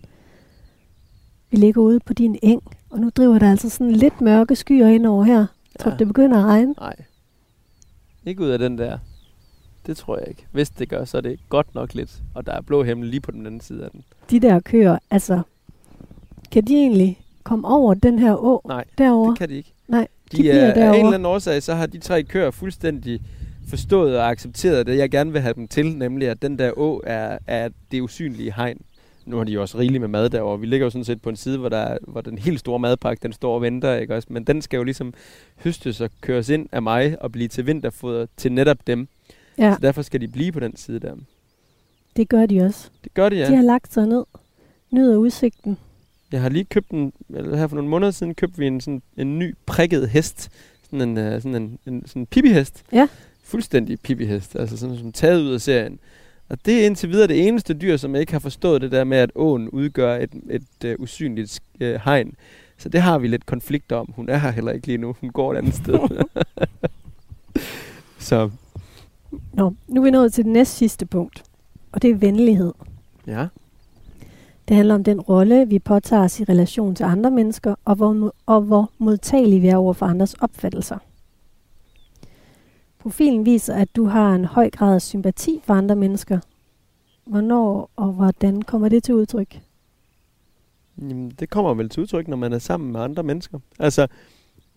[1.51, 4.87] Vi ligger ude på din eng og nu driver der altså sådan lidt mørke skyer
[4.87, 5.39] ind over her.
[5.39, 5.47] Ja.
[5.81, 6.75] Tror du, det begynder at regne?
[6.81, 6.97] Nej.
[8.27, 8.99] Ikke ud af den der.
[9.87, 10.47] Det tror jeg ikke.
[10.53, 12.23] Hvis det gør, så er det godt nok lidt.
[12.35, 14.05] Og der er blå himmel lige på den anden side af den.
[14.31, 15.43] De der køer, altså,
[16.53, 19.31] kan de egentlig komme over den her å Nej, derovre?
[19.31, 19.73] det kan de ikke.
[19.89, 23.21] Nej, de, de er, af en eller anden årsag, så har de tre køer fuldstændig
[23.69, 27.01] forstået og accepteret det, jeg gerne vil have dem til, nemlig at den der å
[27.07, 28.81] er, er det usynlige hegn
[29.27, 30.61] nu har de jo også rigeligt med mad derovre.
[30.61, 32.79] Vi ligger jo sådan set på en side, hvor, der er, hvor den helt store
[32.79, 34.29] madpakke, den står og venter, ikke også?
[34.31, 35.15] Men den skal jo ligesom
[35.57, 39.09] høstes og køres ind af mig og blive til vinterfoder til netop dem.
[39.59, 39.75] Ja.
[39.75, 41.15] Så derfor skal de blive på den side der.
[42.17, 42.91] Det gør de også.
[43.05, 43.47] Det gør de, ja.
[43.51, 44.25] De har lagt sig ned.
[44.91, 45.79] Nyder udsigten.
[46.33, 49.03] Jeg har lige købt en, eller her for nogle måneder siden, købte vi en, sådan,
[49.17, 50.51] en ny prikket hest.
[50.91, 52.83] Sådan en, uh, sådan en, en sådan pipihest.
[52.93, 53.09] Ja.
[53.45, 54.57] Fuldstændig pipihest.
[54.57, 55.99] Altså sådan som taget ud af serien.
[56.49, 59.19] Og det er indtil videre det eneste dyr, som ikke har forstået det der med,
[59.19, 62.35] at åen udgør et, et uh, usynligt uh, hegn.
[62.79, 64.13] Så det har vi lidt konflikt om.
[64.17, 65.17] Hun er her heller ikke lige nu.
[65.21, 66.25] Hun går et andet sted.
[68.19, 68.51] så.
[69.57, 71.45] Nå, nu er vi nået til det næste sidste punkt.
[71.93, 72.73] Og det er venlighed.
[73.27, 73.47] Ja.
[74.69, 78.35] Det handler om den rolle, vi påtager os i relation til andre mennesker, og hvor,
[78.47, 80.99] og hvor modtagelige vi er over for andres opfattelser.
[82.99, 86.39] Profilen viser, at du har en høj grad af sympati for andre mennesker.
[87.25, 89.61] Hvornår og hvordan kommer det til udtryk?
[90.99, 93.59] Jamen, det kommer vel til udtryk, når man er sammen med andre mennesker.
[93.79, 94.07] Altså,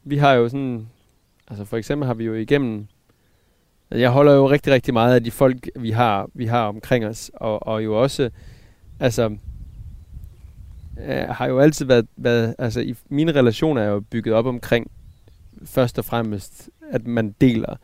[0.03, 0.88] vi har jo sådan...
[1.47, 2.88] Altså, for eksempel har vi jo igennem...
[3.91, 7.31] Jeg holder jo rigtig, rigtig meget af de folk, vi har, vi har omkring os.
[7.33, 8.29] Og, og jo også...
[8.99, 9.35] Altså,
[11.07, 12.55] jeg har jo altid været, været...
[12.59, 14.91] Altså, i mine relationer er jo bygget op omkring
[15.63, 17.75] først og fremmest, at man deler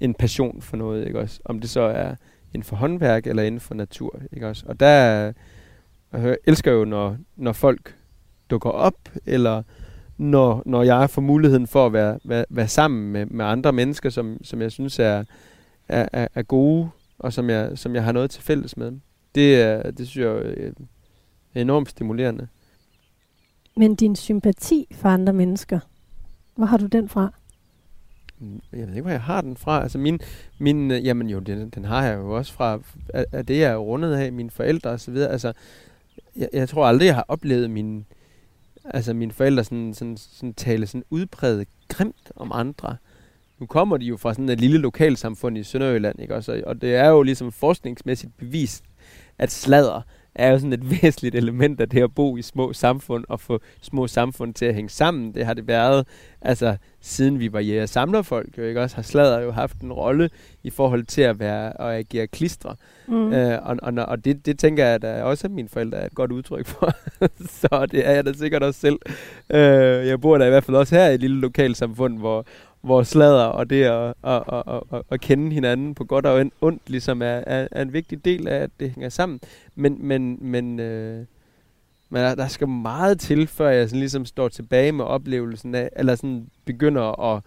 [0.00, 1.40] en passion for noget, ikke også?
[1.44, 2.14] Om det så er
[2.54, 4.64] inden for håndværk eller inden for natur, ikke også?
[4.66, 5.32] Og der
[6.12, 7.94] jeg elsker jo, når, når folk
[8.50, 8.94] dukker op,
[9.26, 9.62] eller
[10.18, 14.10] når, når jeg får muligheden for at være, være, være sammen med, med andre mennesker,
[14.10, 15.24] som, som jeg synes er,
[15.88, 18.92] er, er, er gode, og som jeg, som jeg har noget til fælles med.
[19.34, 20.72] Det, er, det synes jeg
[21.54, 22.48] er enormt stimulerende.
[23.76, 25.80] Men din sympati for andre mennesker,
[26.54, 27.32] hvor har du den fra?
[28.38, 29.82] Mm, jeg ved ikke, hvor jeg har den fra.
[29.82, 30.20] Altså min,
[30.58, 32.80] min øh, jamen jo, den, den har jeg jo også fra,
[33.14, 35.30] at det jeg er rundet af, mine forældre og så videre.
[35.30, 35.52] Altså,
[36.36, 38.06] jeg, jeg tror aldrig, jeg har oplevet min,
[38.84, 42.96] altså mine forældre sådan, sådan, sådan tale sådan udpræget grimt om andre.
[43.62, 46.62] Nu kommer de jo fra sådan et lille lokalsamfund i Sønderjylland, ikke også?
[46.66, 48.84] Og det er jo ligesom forskningsmæssigt bevist,
[49.38, 50.02] at sladder
[50.34, 53.60] er jo sådan et væsentligt element af det at bo i små samfund og få
[53.80, 55.34] små samfund til at hænge sammen.
[55.34, 56.06] Det har det været,
[56.40, 60.30] altså siden vi var jæger samlerfolk, jo ikke også, har slader jo haft en rolle
[60.62, 62.76] i forhold til at være og agere klistre.
[63.08, 63.32] Mm.
[63.32, 66.14] Øh, og og, og det, det tænker jeg at også, at mine forældre er et
[66.14, 66.92] godt udtryk for.
[67.60, 68.98] Så det er jeg da sikkert også selv.
[69.50, 72.46] Øh, jeg bor da i hvert fald også her i et lille lokalsamfund, hvor,
[72.82, 76.82] hvor slader og det at, at, at, at, at kende hinanden på godt og ondt
[76.86, 79.40] ligesom er, er, er en vigtig del af, at det hænger sammen.
[79.74, 81.26] Men, men, men, øh,
[82.08, 85.90] men der, der skal meget til, før jeg sådan ligesom står tilbage med oplevelsen af,
[85.96, 87.42] eller sådan begynder at,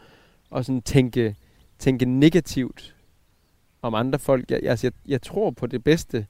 [0.56, 1.36] at sådan tænke,
[1.80, 2.96] tænke negativt
[3.82, 4.52] om andre folk.
[4.52, 6.26] Jeg, altså, jeg, jeg tror på det bedste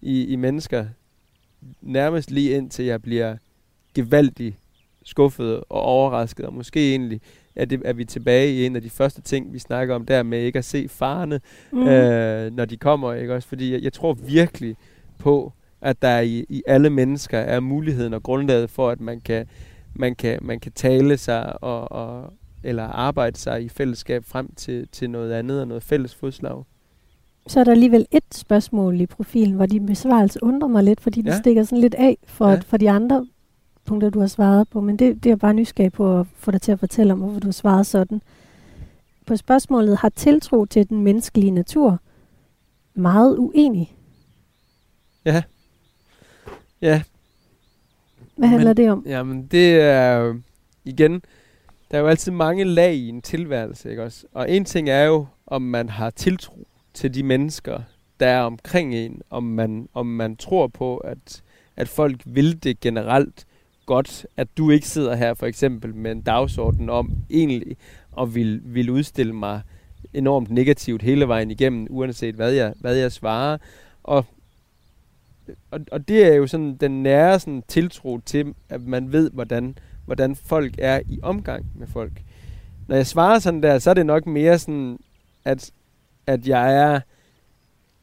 [0.00, 0.86] i, i mennesker,
[1.80, 3.36] nærmest lige indtil jeg bliver
[3.94, 4.56] gevaldigt
[5.04, 7.20] skuffet og overrasket, og måske egentlig
[7.60, 10.22] er, det, er vi tilbage i en af de første ting, vi snakker om der
[10.22, 11.40] med ikke at se farerne,
[11.72, 11.88] mm.
[11.88, 13.12] øh, når de kommer.
[13.12, 13.48] Ikke også?
[13.48, 14.76] Fordi jeg, jeg tror virkelig
[15.18, 19.46] på, at der i, i alle mennesker er muligheden og grundlaget for, at man kan,
[19.94, 22.32] man kan, man kan tale sig og, og,
[22.64, 26.64] eller arbejde sig i fællesskab frem til, til noget andet og noget fælles fodslag.
[27.46, 31.22] Så er der alligevel et spørgsmål i profilen, hvor din besvarelse undrer mig lidt, fordi
[31.22, 31.30] ja.
[31.30, 32.60] den stikker sådan lidt af for, ja.
[32.66, 33.26] for de andre
[33.90, 36.50] punkter, du har svaret på, men det, det er jeg bare nysgerrig på at få
[36.50, 38.22] dig til at fortælle om, hvorfor du har svaret sådan.
[39.26, 41.98] På spørgsmålet, har tiltro til den menneskelige natur
[42.94, 43.96] meget uenig?
[45.24, 45.42] Ja.
[46.80, 47.02] Ja.
[48.36, 49.04] Hvad handler men, det om?
[49.06, 50.40] Jamen, det er jo,
[50.84, 51.22] igen,
[51.90, 54.26] der er jo altid mange lag i en tilværelse, ikke også?
[54.32, 57.80] Og en ting er jo, om man har tiltro til de mennesker,
[58.20, 61.42] der er omkring en, om man, om man tror på, at,
[61.76, 63.46] at folk vil det generelt,
[63.90, 67.76] godt, at du ikke sidder her for eksempel med en dagsorden om egentlig
[68.12, 69.60] og vil, vil udstille mig
[70.14, 73.58] enormt negativt hele vejen igennem, uanset hvad jeg, hvad jeg svarer.
[74.02, 74.24] Og,
[75.70, 79.78] og, og det er jo sådan den nære sådan, tiltro til, at man ved, hvordan,
[80.06, 82.22] hvordan folk er i omgang med folk.
[82.88, 84.98] Når jeg svarer sådan der, så er det nok mere sådan,
[85.44, 85.70] at,
[86.26, 87.00] at jeg er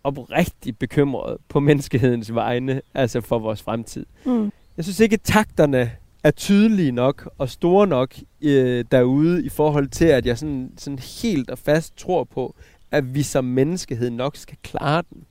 [0.03, 4.05] oprigtigt bekymret på menneskehedens vegne, altså for vores fremtid.
[4.25, 5.91] Mm jeg synes ikke, at takterne
[6.23, 10.99] er tydelige nok og store nok øh, derude i forhold til, at jeg sådan, sådan
[10.99, 12.55] helt og fast tror på,
[12.91, 15.25] at vi som menneskehed nok skal klare den.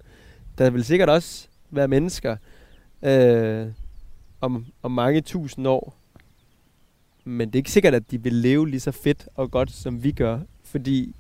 [0.59, 2.37] Der vil sikkert også være mennesker
[3.03, 3.67] øh,
[4.41, 5.97] om, om mange tusind år,
[7.25, 10.03] men det er ikke sikkert, at de vil leve lige så fedt og godt, som
[10.03, 11.15] vi gør, fordi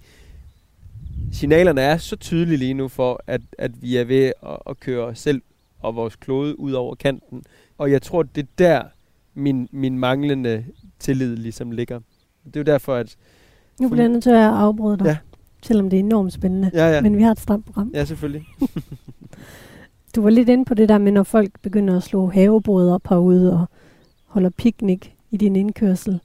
[1.32, 5.04] signalerne er så tydelige lige nu for, at, at vi er ved at, at køre
[5.04, 5.42] os selv
[5.78, 7.44] og vores klode ud over kanten.
[7.78, 8.82] Og jeg tror, det er der,
[9.34, 10.64] min, min manglende
[10.98, 12.00] tillid ligesom ligger.
[12.44, 13.16] Det er jo derfor, at...
[13.80, 15.16] Nu bliver jeg nødt til at afbryde dig, ja.
[15.62, 16.70] selvom det er enormt spændende.
[16.74, 17.00] Ja, ja.
[17.00, 17.90] Men vi har et stramt program.
[17.94, 18.46] Ja, selvfølgelig.
[20.14, 23.08] du var lidt inde på det der med, når folk begynder at slå havebrød op
[23.08, 23.66] herude og
[24.24, 26.20] holder piknik i din indkørsel.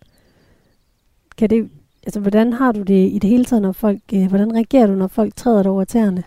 [1.37, 1.69] Kan det,
[2.03, 4.93] altså, hvordan har du det i det hele taget, når folk, øh, hvordan reagerer du,
[4.93, 6.23] når folk træder dig over tæerne?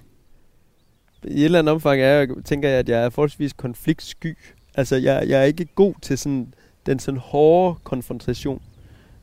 [1.25, 4.37] I et eller andet omfang er jeg, tænker jeg, at jeg er forholdsvis konfliktsky.
[4.75, 6.55] Altså, jeg, jeg er ikke god til sådan,
[6.87, 8.63] den sådan hårde konfrontation.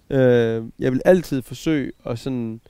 [0.09, 2.61] Øh, jeg vil altid forsøge at, sådan,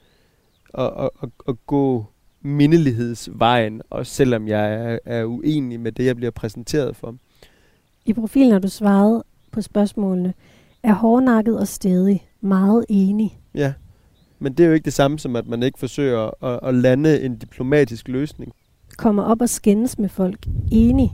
[0.74, 2.06] at, at, at, at gå
[2.42, 7.16] mindelighedsvejen, også selvom jeg er, er uenig med det, jeg bliver præsenteret for.
[8.04, 10.34] I profilen har du svaret på spørgsmålene.
[10.82, 13.40] Er hårdnakket og stedig meget enig?
[13.54, 13.72] Ja,
[14.38, 17.20] Men det er jo ikke det samme som, at man ikke forsøger at, at lande
[17.20, 18.52] en diplomatisk løsning.
[18.96, 20.46] Kommer op og skændes med folk.
[20.72, 21.12] Enig.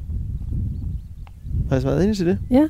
[1.69, 2.39] Har jeg svaret enig til det?
[2.51, 2.69] Ja.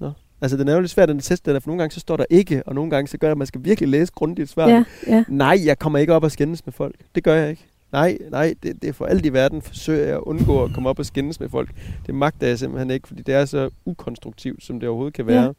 [0.00, 0.12] Nå.
[0.40, 2.24] Altså, den er jo lidt svært, den test, der, for nogle gange så står der
[2.30, 4.68] ikke, og nogle gange så gør det, at man skal virkelig læse grundigt svar.
[4.68, 5.24] Ja, ja.
[5.28, 6.94] Nej, jeg kommer ikke op og skændes med folk.
[7.14, 7.66] Det gør jeg ikke.
[7.92, 10.88] Nej, nej, det, det er for alt i verden, forsøger jeg at undgå at komme
[10.88, 11.70] op og skændes med folk.
[12.06, 15.42] Det magter jeg simpelthen ikke, fordi det er så ukonstruktivt, som det overhovedet kan være.
[15.42, 15.52] Ja.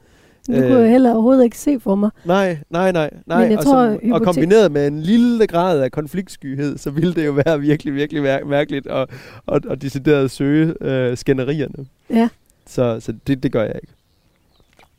[0.47, 2.09] Det kunne jeg heller overhovedet ikke se for mig.
[2.25, 3.09] Nej, nej, nej.
[3.25, 3.41] nej.
[3.41, 6.89] Men jeg og, tror, som, hypote- og kombineret med en lille grad af konfliktskyhed, så
[6.91, 9.09] ville det jo være virkelig, virkelig mær- mærkeligt at,
[9.47, 11.85] at, at decideret søge øh, skænderierne.
[12.09, 12.29] Ja.
[12.67, 13.93] Så, så det, det gør jeg ikke.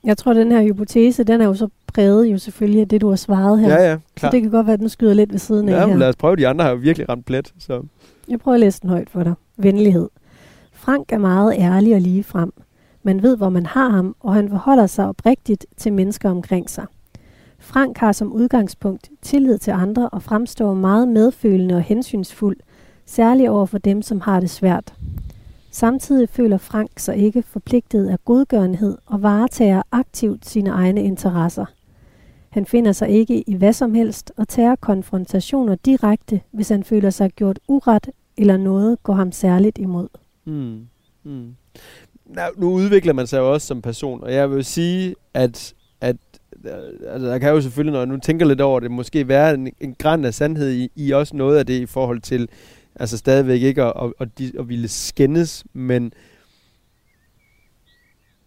[0.04, 3.08] Jeg tror, den her hypotese, den er jo så præget jo selvfølgelig af det, du
[3.08, 3.68] har svaret her.
[3.68, 4.30] Ja, ja, så klar.
[4.30, 5.98] det kan godt være, at den skyder lidt ved siden af Ja, men her.
[5.98, 6.36] lad os prøve.
[6.36, 7.52] De andre har jo virkelig ramt plet.
[7.58, 7.82] Så.
[8.28, 9.34] Jeg prøver at læse den højt for dig.
[9.56, 10.08] Venlighed.
[10.72, 12.52] Frank er meget ærlig og lige frem.
[13.06, 16.86] Man ved, hvor man har ham, og han forholder sig oprigtigt til mennesker omkring sig.
[17.58, 22.56] Frank har som udgangspunkt tillid til andre og fremstår meget medfølende og hensynsfuld,
[23.06, 24.94] særligt over for dem, som har det svært.
[25.70, 31.66] Samtidig føler Frank sig ikke forpligtet af godgørenhed og varetager aktivt sine egne interesser.
[32.50, 37.10] Han finder sig ikke i hvad som helst og tager konfrontationer direkte, hvis han føler
[37.10, 40.08] sig gjort uret eller noget går ham særligt imod.
[40.44, 40.86] Mm.
[41.24, 41.54] Mm.
[42.56, 46.16] Nu udvikler man sig jo også som person, og jeg vil sige, at, at
[46.64, 46.72] øh,
[47.08, 49.72] altså, der kan jo selvfølgelig, når jeg nu tænker lidt over det, måske være en,
[49.80, 52.48] en græn af sandhed i, i også noget af det i forhold til,
[52.96, 56.12] altså stadigvæk ikke at, at, at, de- at ville skændes, men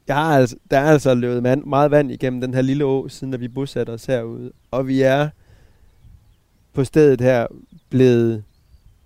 [0.07, 3.09] jeg har altså, der er altså løbet man, meget vand igennem den her lille å,
[3.09, 5.29] siden at vi bosatte os herude, og vi er
[6.73, 7.47] på stedet her
[7.89, 8.43] blevet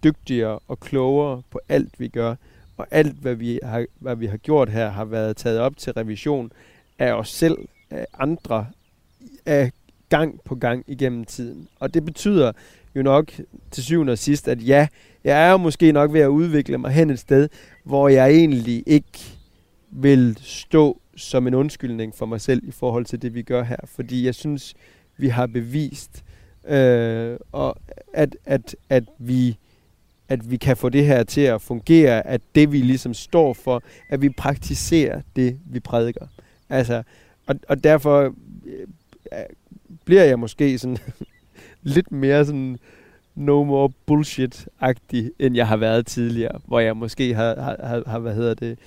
[0.04, 2.36] dygtigere og klogere på alt, vi gør.
[2.82, 5.94] Og alt, hvad vi, har, hvad vi har gjort her, har været taget op til
[5.94, 6.52] revision
[7.00, 7.58] af os selv,
[7.90, 8.68] af andre,
[9.46, 9.72] af
[10.10, 11.68] gang på gang igennem tiden.
[11.80, 12.52] Og det betyder
[12.96, 13.32] jo nok
[13.72, 14.88] til syvende og sidst, at ja,
[15.24, 17.50] jeg er jo måske nok ved at udvikle mig hen et sted,
[17.84, 19.20] hvor jeg egentlig ikke
[19.92, 23.78] vil stå som en undskyldning for mig selv i forhold til det, vi gør her.
[23.86, 24.74] Fordi jeg synes,
[25.18, 26.24] vi har bevist,
[26.68, 27.76] øh, og
[28.14, 29.58] at, at, at vi
[30.32, 33.84] at vi kan få det her til at fungere, at det vi ligesom står for,
[34.10, 36.28] at vi praktiserer det, vi prædiker.
[36.70, 37.04] Altså,
[37.48, 38.34] og, og derfor
[38.66, 39.40] øh,
[40.06, 40.98] bliver jeg måske sådan
[41.96, 42.78] lidt mere sådan
[43.36, 48.20] no more bullshit-agtig, end jeg har været tidligere, hvor jeg måske har, har, har, har
[48.20, 48.80] hvad hedder det,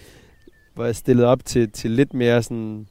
[0.74, 2.86] hvor jeg stillet op til, til lidt mere sådan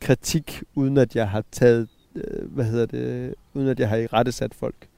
[0.00, 4.06] kritik, uden at jeg har taget, øh, hvad hedder det, uden at jeg har i
[4.06, 4.88] rette sat folk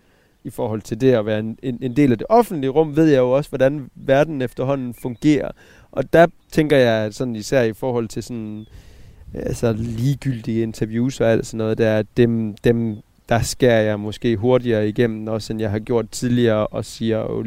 [0.48, 3.06] i forhold til det at være en, en, en del af det offentlige rum, ved
[3.06, 5.50] jeg jo også, hvordan verden efterhånden fungerer.
[5.92, 8.66] Og der tænker jeg sådan især i forhold til sådan
[9.34, 12.96] altså ligegyldige interviews og alt sådan noget, der, dem, dem,
[13.28, 17.44] der skærer jeg måske hurtigere igennem, også end jeg har gjort tidligere, og siger jo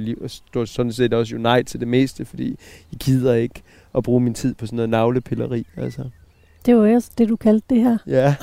[0.56, 2.48] og sådan set også jo nej til det meste, fordi
[2.92, 3.62] jeg gider ikke
[3.96, 5.68] at bruge min tid på sådan noget navlepilleri.
[5.78, 6.04] Altså.
[6.66, 7.98] Det var også det, du kaldte det her.
[8.08, 8.36] Ja,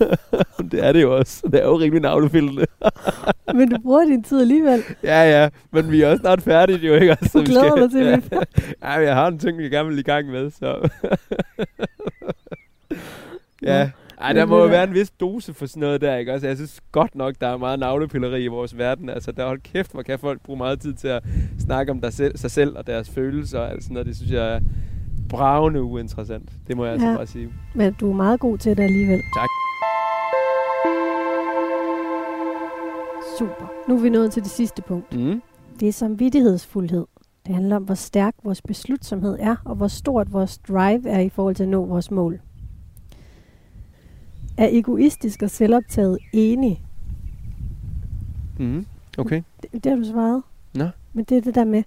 [0.72, 1.42] det er det jo også.
[1.46, 2.66] Det er jo rimelig navlepillende.
[3.54, 4.82] Men du bruger din tid alligevel.
[5.02, 7.10] Ja, ja, men vi er også snart færdige, jo ikke?
[7.10, 8.36] Altså, Du glæder dig til, at vi
[8.82, 8.92] ja.
[8.92, 10.88] ja, jeg har en ting, jeg gerne vil i gang med, så...
[13.62, 13.90] ja,
[14.20, 16.46] ej, der må jo være en vis dose for sådan noget der, ikke også?
[16.46, 19.08] Jeg synes godt nok, der er meget navlepilleri i vores verden.
[19.08, 21.22] Altså, der hold kæft, hvor kan folk bruge meget tid til at
[21.58, 24.06] snakke om der selv, sig selv og deres følelser og alt sådan noget.
[24.06, 24.60] Det synes jeg
[25.36, 26.52] bravende uinteressant.
[26.66, 27.16] Det må jeg altså Ja.
[27.16, 27.48] bare sige.
[27.74, 29.20] Men du er meget god til det alligevel.
[29.36, 29.48] Tak.
[33.38, 33.72] Super.
[33.88, 35.16] Nu er vi nået til det sidste punkt.
[35.16, 35.42] Mm.
[35.80, 37.06] Det er samvittighedsfuldhed.
[37.46, 41.28] Det handler om, hvor stærk vores beslutsomhed er, og hvor stort vores drive er i
[41.28, 42.40] forhold til at nå vores mål.
[44.58, 46.84] Er egoistisk og selvoptaget enig?
[48.58, 48.86] Mm.
[49.18, 49.42] Okay.
[49.62, 50.42] Det, det har du svaret.
[50.74, 50.84] Nå.
[51.12, 51.82] Men det er det der med,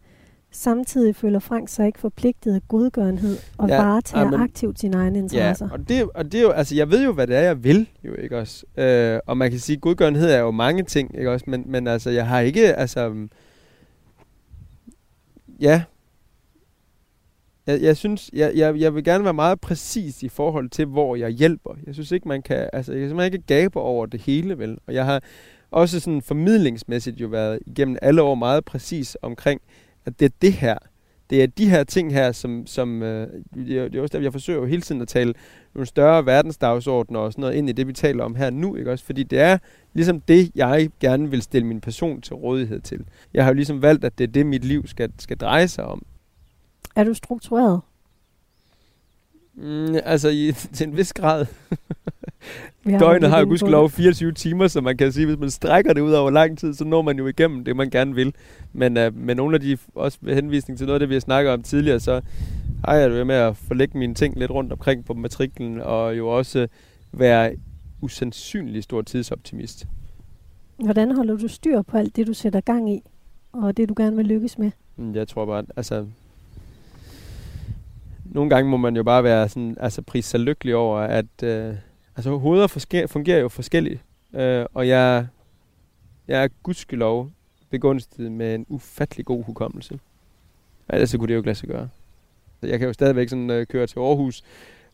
[0.55, 4.79] samtidig føler Frank sig ikke forpligtet af godgørenhed og Ja, ja, varetager ej, men- aktivt
[4.79, 5.69] sine egne Ja, interesser.
[5.69, 7.89] og det, og det er jo, altså jeg ved jo, hvad det er, jeg vil,
[8.03, 8.65] jo ikke også.
[8.77, 12.09] Øh, og man kan sige, godgørenhed er jo mange ting, ikke også, men, men altså,
[12.09, 13.29] jeg har ikke, altså, mm,
[15.61, 15.83] ja,
[17.67, 21.15] jeg, jeg synes, jeg, jeg, jeg vil gerne være meget præcis i forhold til, hvor
[21.15, 21.71] jeg hjælper.
[21.85, 24.77] Jeg synes ikke, man kan, altså, jeg kan simpelthen ikke gabe over det hele, vel.
[24.87, 25.21] Og jeg har
[25.71, 29.61] også sådan formidlingsmæssigt jo været igennem alle år meget præcis omkring,
[30.05, 30.77] at det er det her,
[31.29, 34.23] det er de her ting her, som, som øh, det, er, det er også der,
[34.23, 35.33] jeg forsøger jo hele tiden at tale
[35.73, 38.91] nogle større verdensdagsordner og sådan noget ind i det, vi taler om her nu, ikke
[38.91, 39.05] også?
[39.05, 39.57] Fordi det er
[39.93, 43.05] ligesom det, jeg gerne vil stille min person til rådighed til.
[43.33, 45.85] Jeg har jo ligesom valgt, at det er det, mit liv skal, skal dreje sig
[45.85, 46.05] om.
[46.95, 47.81] Er du struktureret?
[49.53, 51.45] Mm, altså i, til en vis grad.
[52.89, 56.01] Har Døgnet har jo gudskelov 24 timer, så man kan sige, hvis man strækker det
[56.01, 58.33] ud over lang tid, så når man jo igennem det, man gerne vil.
[58.73, 61.19] Men uh, med nogle af de, også med henvisning til noget af det, vi har
[61.19, 62.21] snakket om tidligere, så
[62.85, 66.17] har jeg det jo med at forlægge mine ting lidt rundt omkring på matriklen, og
[66.17, 66.67] jo også
[67.11, 67.51] være
[68.01, 69.87] usandsynlig stor tidsoptimist.
[70.77, 73.01] Hvordan holder du styr på alt det, du sætter gang i,
[73.53, 74.71] og det, du gerne vil lykkes med?
[74.95, 76.05] Mm, Jeg tror bare, altså...
[78.25, 81.73] Nogle gange må man jo bare være sådan, altså prise sig lykkelig over, at øh,
[82.15, 83.99] altså, hoveder forske- fungerer jo forskelligt.
[84.33, 85.27] Øh, og jeg,
[86.27, 87.31] jeg er gudskelov
[87.69, 89.99] begunstiget med en ufattelig god hukommelse.
[90.89, 91.89] Ellers så kunne det jo ikke lade sig gøre.
[92.61, 94.43] Så Jeg kan jo stadigvæk sådan, øh, køre til Aarhus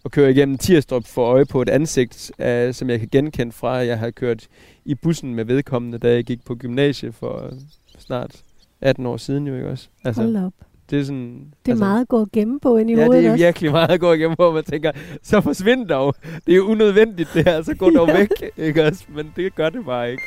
[0.03, 3.82] og køre igennem Tirstrup for øje på et ansigt, øh, som jeg kan genkende fra,
[3.82, 4.47] at jeg har kørt
[4.86, 7.51] i bussen med vedkommende, da jeg gik på gymnasiet for øh,
[7.97, 8.43] snart
[8.82, 9.89] 18 år siden jo ikke også.
[10.03, 10.53] Altså, Hold op
[10.91, 11.29] det er sådan...
[11.65, 13.31] Det er altså, meget at gå og gemme på ind i Ja, hovedet det er
[13.31, 13.43] også.
[13.45, 14.91] virkelig meget at gå igennem, hvor man tænker,
[15.23, 16.13] så forsvind dog.
[16.45, 19.03] Det er jo unødvendigt det her, så gå dog væk, ikke også?
[19.15, 20.23] Men det gør det bare ikke.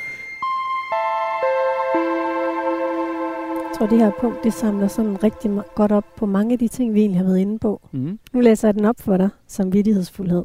[3.65, 6.69] Jeg tror, det her punkt, det samler sådan rigtig godt op på mange af de
[6.69, 7.81] ting, vi egentlig har været inde på.
[7.93, 8.19] Mm.
[8.33, 10.45] Nu læser jeg den op for dig, som vidtighedsfuldhed.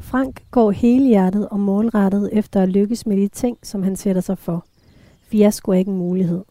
[0.00, 4.38] Frank går helhjertet og målrettet efter at lykkes med de ting, som han sætter sig
[4.38, 4.64] for.
[5.28, 6.42] Fiasko er ikke en mulighed.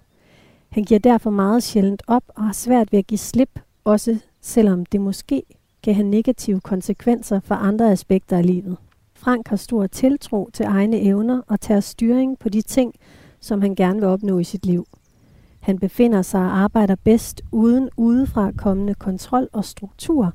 [0.72, 4.86] Han giver derfor meget sjældent op og har svært ved at give slip, også selvom
[4.86, 5.44] det måske
[5.84, 8.78] kan have negative konsekvenser for andre aspekter af livet.
[9.16, 12.94] Frank har stor tiltro til egne evner og tager styring på de ting,
[13.40, 14.88] som han gerne vil opnå i sit liv.
[15.60, 20.34] Han befinder sig og arbejder bedst uden udefra kommende kontrol og struktur,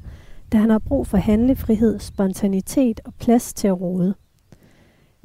[0.52, 4.14] da han har brug for handlefrihed, spontanitet og plads til at rode.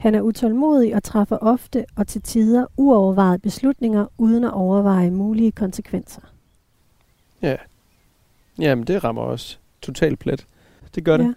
[0.01, 5.51] Han er utålmodig og træffer ofte og til tider uovervejede beslutninger uden at overveje mulige
[5.51, 6.21] konsekvenser.
[7.41, 7.55] Ja.
[8.59, 10.45] Jamen, det rammer også totalt plet.
[10.95, 11.23] Det gør det.
[11.23, 11.33] Ja.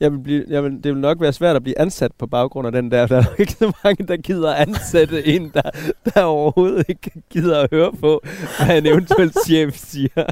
[0.00, 2.66] Jeg vil blive, jeg vil, det vil nok være svært at blive ansat på baggrund
[2.66, 3.06] af den der.
[3.06, 5.70] Der er nok ikke så mange, der gider ansætte en, der,
[6.04, 8.22] der overhovedet ikke gider at høre på,
[8.64, 10.26] hvad en eventuel chef siger.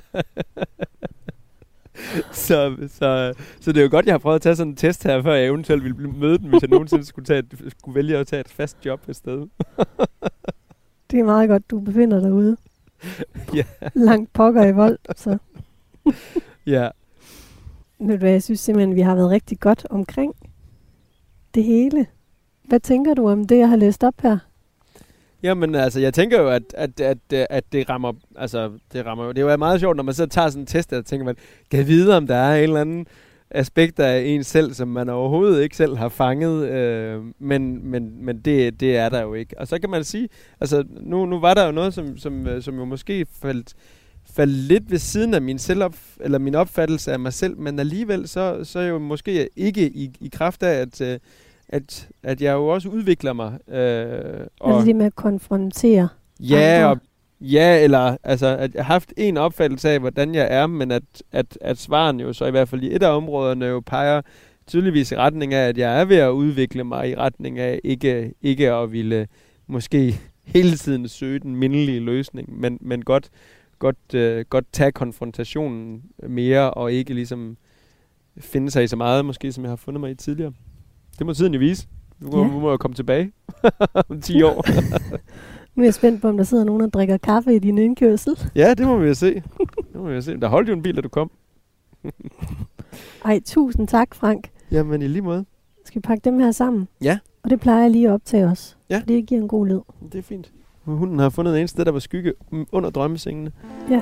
[2.33, 5.05] så, så, så det er jo godt, jeg har prøvet at tage sådan en test
[5.05, 7.95] her, før jeg eventuelt ville blive- møde den, hvis jeg nogensinde skulle, tage et, skulle
[7.95, 9.39] vælge at tage et fast job et sted.
[11.11, 12.57] Det er meget godt, du befinder dig ude.
[13.55, 13.63] Ja.
[13.95, 14.99] Langt pokker i vold.
[15.17, 15.39] Så
[16.67, 16.89] Ja.
[17.99, 20.35] ved du hvad, jeg synes simpelthen, vi har været rigtig godt omkring
[21.55, 22.07] det hele.
[22.65, 24.39] Hvad tænker du om det, jeg har læst op her?
[25.43, 29.33] Jamen, altså, jeg tænker jo, at, at, at, at det rammer, altså, det rammer jo,
[29.33, 31.37] det er jo meget sjovt, når man så tager sådan en test, der tænker man,
[31.71, 33.07] kan vide, om der er en eller anden
[33.51, 38.41] aspekt af en selv, som man overhovedet ikke selv har fanget, øh, men, men, men
[38.41, 39.59] det, det er der jo ikke.
[39.59, 40.29] Og så kan man sige,
[40.61, 43.75] altså, nu, nu var der jo noget, som, som, øh, som jo måske faldt,
[44.35, 48.29] faldt lidt ved siden af min selvop, eller min opfattelse af mig selv, men alligevel
[48.29, 51.19] så, så jo måske ikke i, i kraft af, at, øh,
[51.73, 53.59] at, at jeg jo også udvikler mig.
[53.69, 56.09] Øh, og, Altså det med at konfrontere.
[56.41, 56.91] Ja, andre.
[56.91, 56.99] og,
[57.41, 61.03] ja, eller altså, at jeg har haft en opfattelse af, hvordan jeg er, men at,
[61.33, 64.23] at, at svaren jo så i hvert fald i et af områderne jo peger
[64.67, 68.35] tydeligvis i retning af, at jeg er ved at udvikle mig i retning af ikke,
[68.43, 69.29] ikke at ville
[69.67, 70.21] måske
[70.55, 73.31] hele tiden søge den mindelige løsning, men, men godt,
[73.79, 77.57] godt, øh, godt tage konfrontationen mere, og ikke ligesom
[78.39, 80.53] finde sig i så meget, måske som jeg har fundet mig i tidligere.
[81.21, 81.87] Det må tiden jo vise.
[82.21, 82.49] Nu må, Ja.
[82.49, 83.33] må jeg komme tilbage
[84.09, 84.65] om 10 år.
[85.75, 88.39] Nu er jeg spændt på, om der sidder nogen, der drikker kaffe i din indkørsel.
[88.55, 89.35] Ja, det må vi jo se.
[89.93, 90.41] Det må vi jo se.
[90.41, 91.31] Der holdt jo en bil, da du kom.
[93.25, 94.51] Ej, tusind tak, Frank.
[94.71, 95.45] Jamen, i lige måde.
[95.85, 96.89] Skal vi pakke dem her sammen?
[97.03, 97.19] Ja.
[97.43, 98.77] Og det plejer jeg lige at optage os.
[98.91, 99.03] Ja.
[99.09, 99.81] Det giver en god lyd.
[100.13, 100.51] Det er fint.
[100.85, 102.33] Hunden har fundet en sted, der var skygge
[102.73, 103.53] under drømmesengene.
[103.91, 104.01] Ja.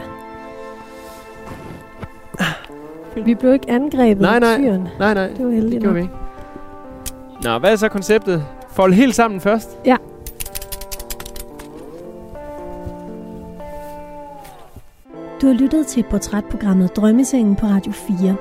[3.24, 4.58] Vi blev ikke angrebet Nej, af nej.
[4.58, 4.88] tyren.
[4.98, 5.28] Nej, nej.
[5.36, 6.14] Det var heldigt Det gjorde vi ikke.
[7.42, 8.46] Nå, hvad er så konceptet?
[8.70, 9.78] Fold helt sammen først.
[9.84, 9.96] Ja.
[15.42, 18.36] Du har lyttet til portrætprogrammet Drømmesengen på Radio 4.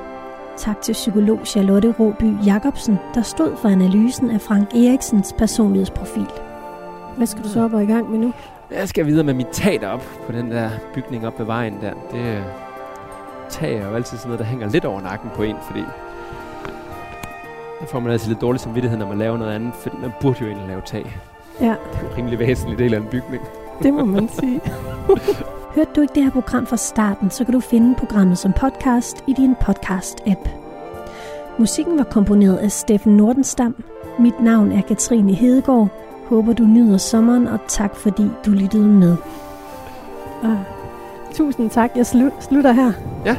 [0.58, 6.28] Tak til psykolog Charlotte Råby Jacobsen, der stod for analysen af Frank Eriksens personlighedsprofil.
[7.18, 8.34] Hvad skal du så op og i gang med nu?
[8.72, 11.94] Jeg skal videre med mit tag op på den der bygning op ved vejen der.
[12.12, 12.42] Det øh,
[13.50, 15.84] tag er jo altid sådan noget, der hænger lidt over nakken på en, fordi
[17.80, 20.38] der får man altid lidt dårlig samvittighed, når man laver noget andet, fordi man burde
[20.42, 21.18] jo egentlig lave tag.
[21.62, 23.44] Ja, Det er jo en rimelig væsentlig del af en bygning.
[23.84, 24.62] det må man sige.
[25.76, 29.24] Hørte du ikke det her program fra starten, så kan du finde programmet som podcast
[29.28, 30.50] i din podcast-app.
[31.60, 33.76] Musikken var komponeret af Steffen Nordenstam.
[34.20, 35.88] Mit navn er Katrine Hedegaard.
[36.30, 39.16] Håber du nyder sommeren, og tak fordi du lyttede med.
[40.44, 40.58] Og
[41.34, 41.92] tusind tak.
[41.96, 42.92] Jeg slu- slutter her.
[43.26, 43.36] Ja,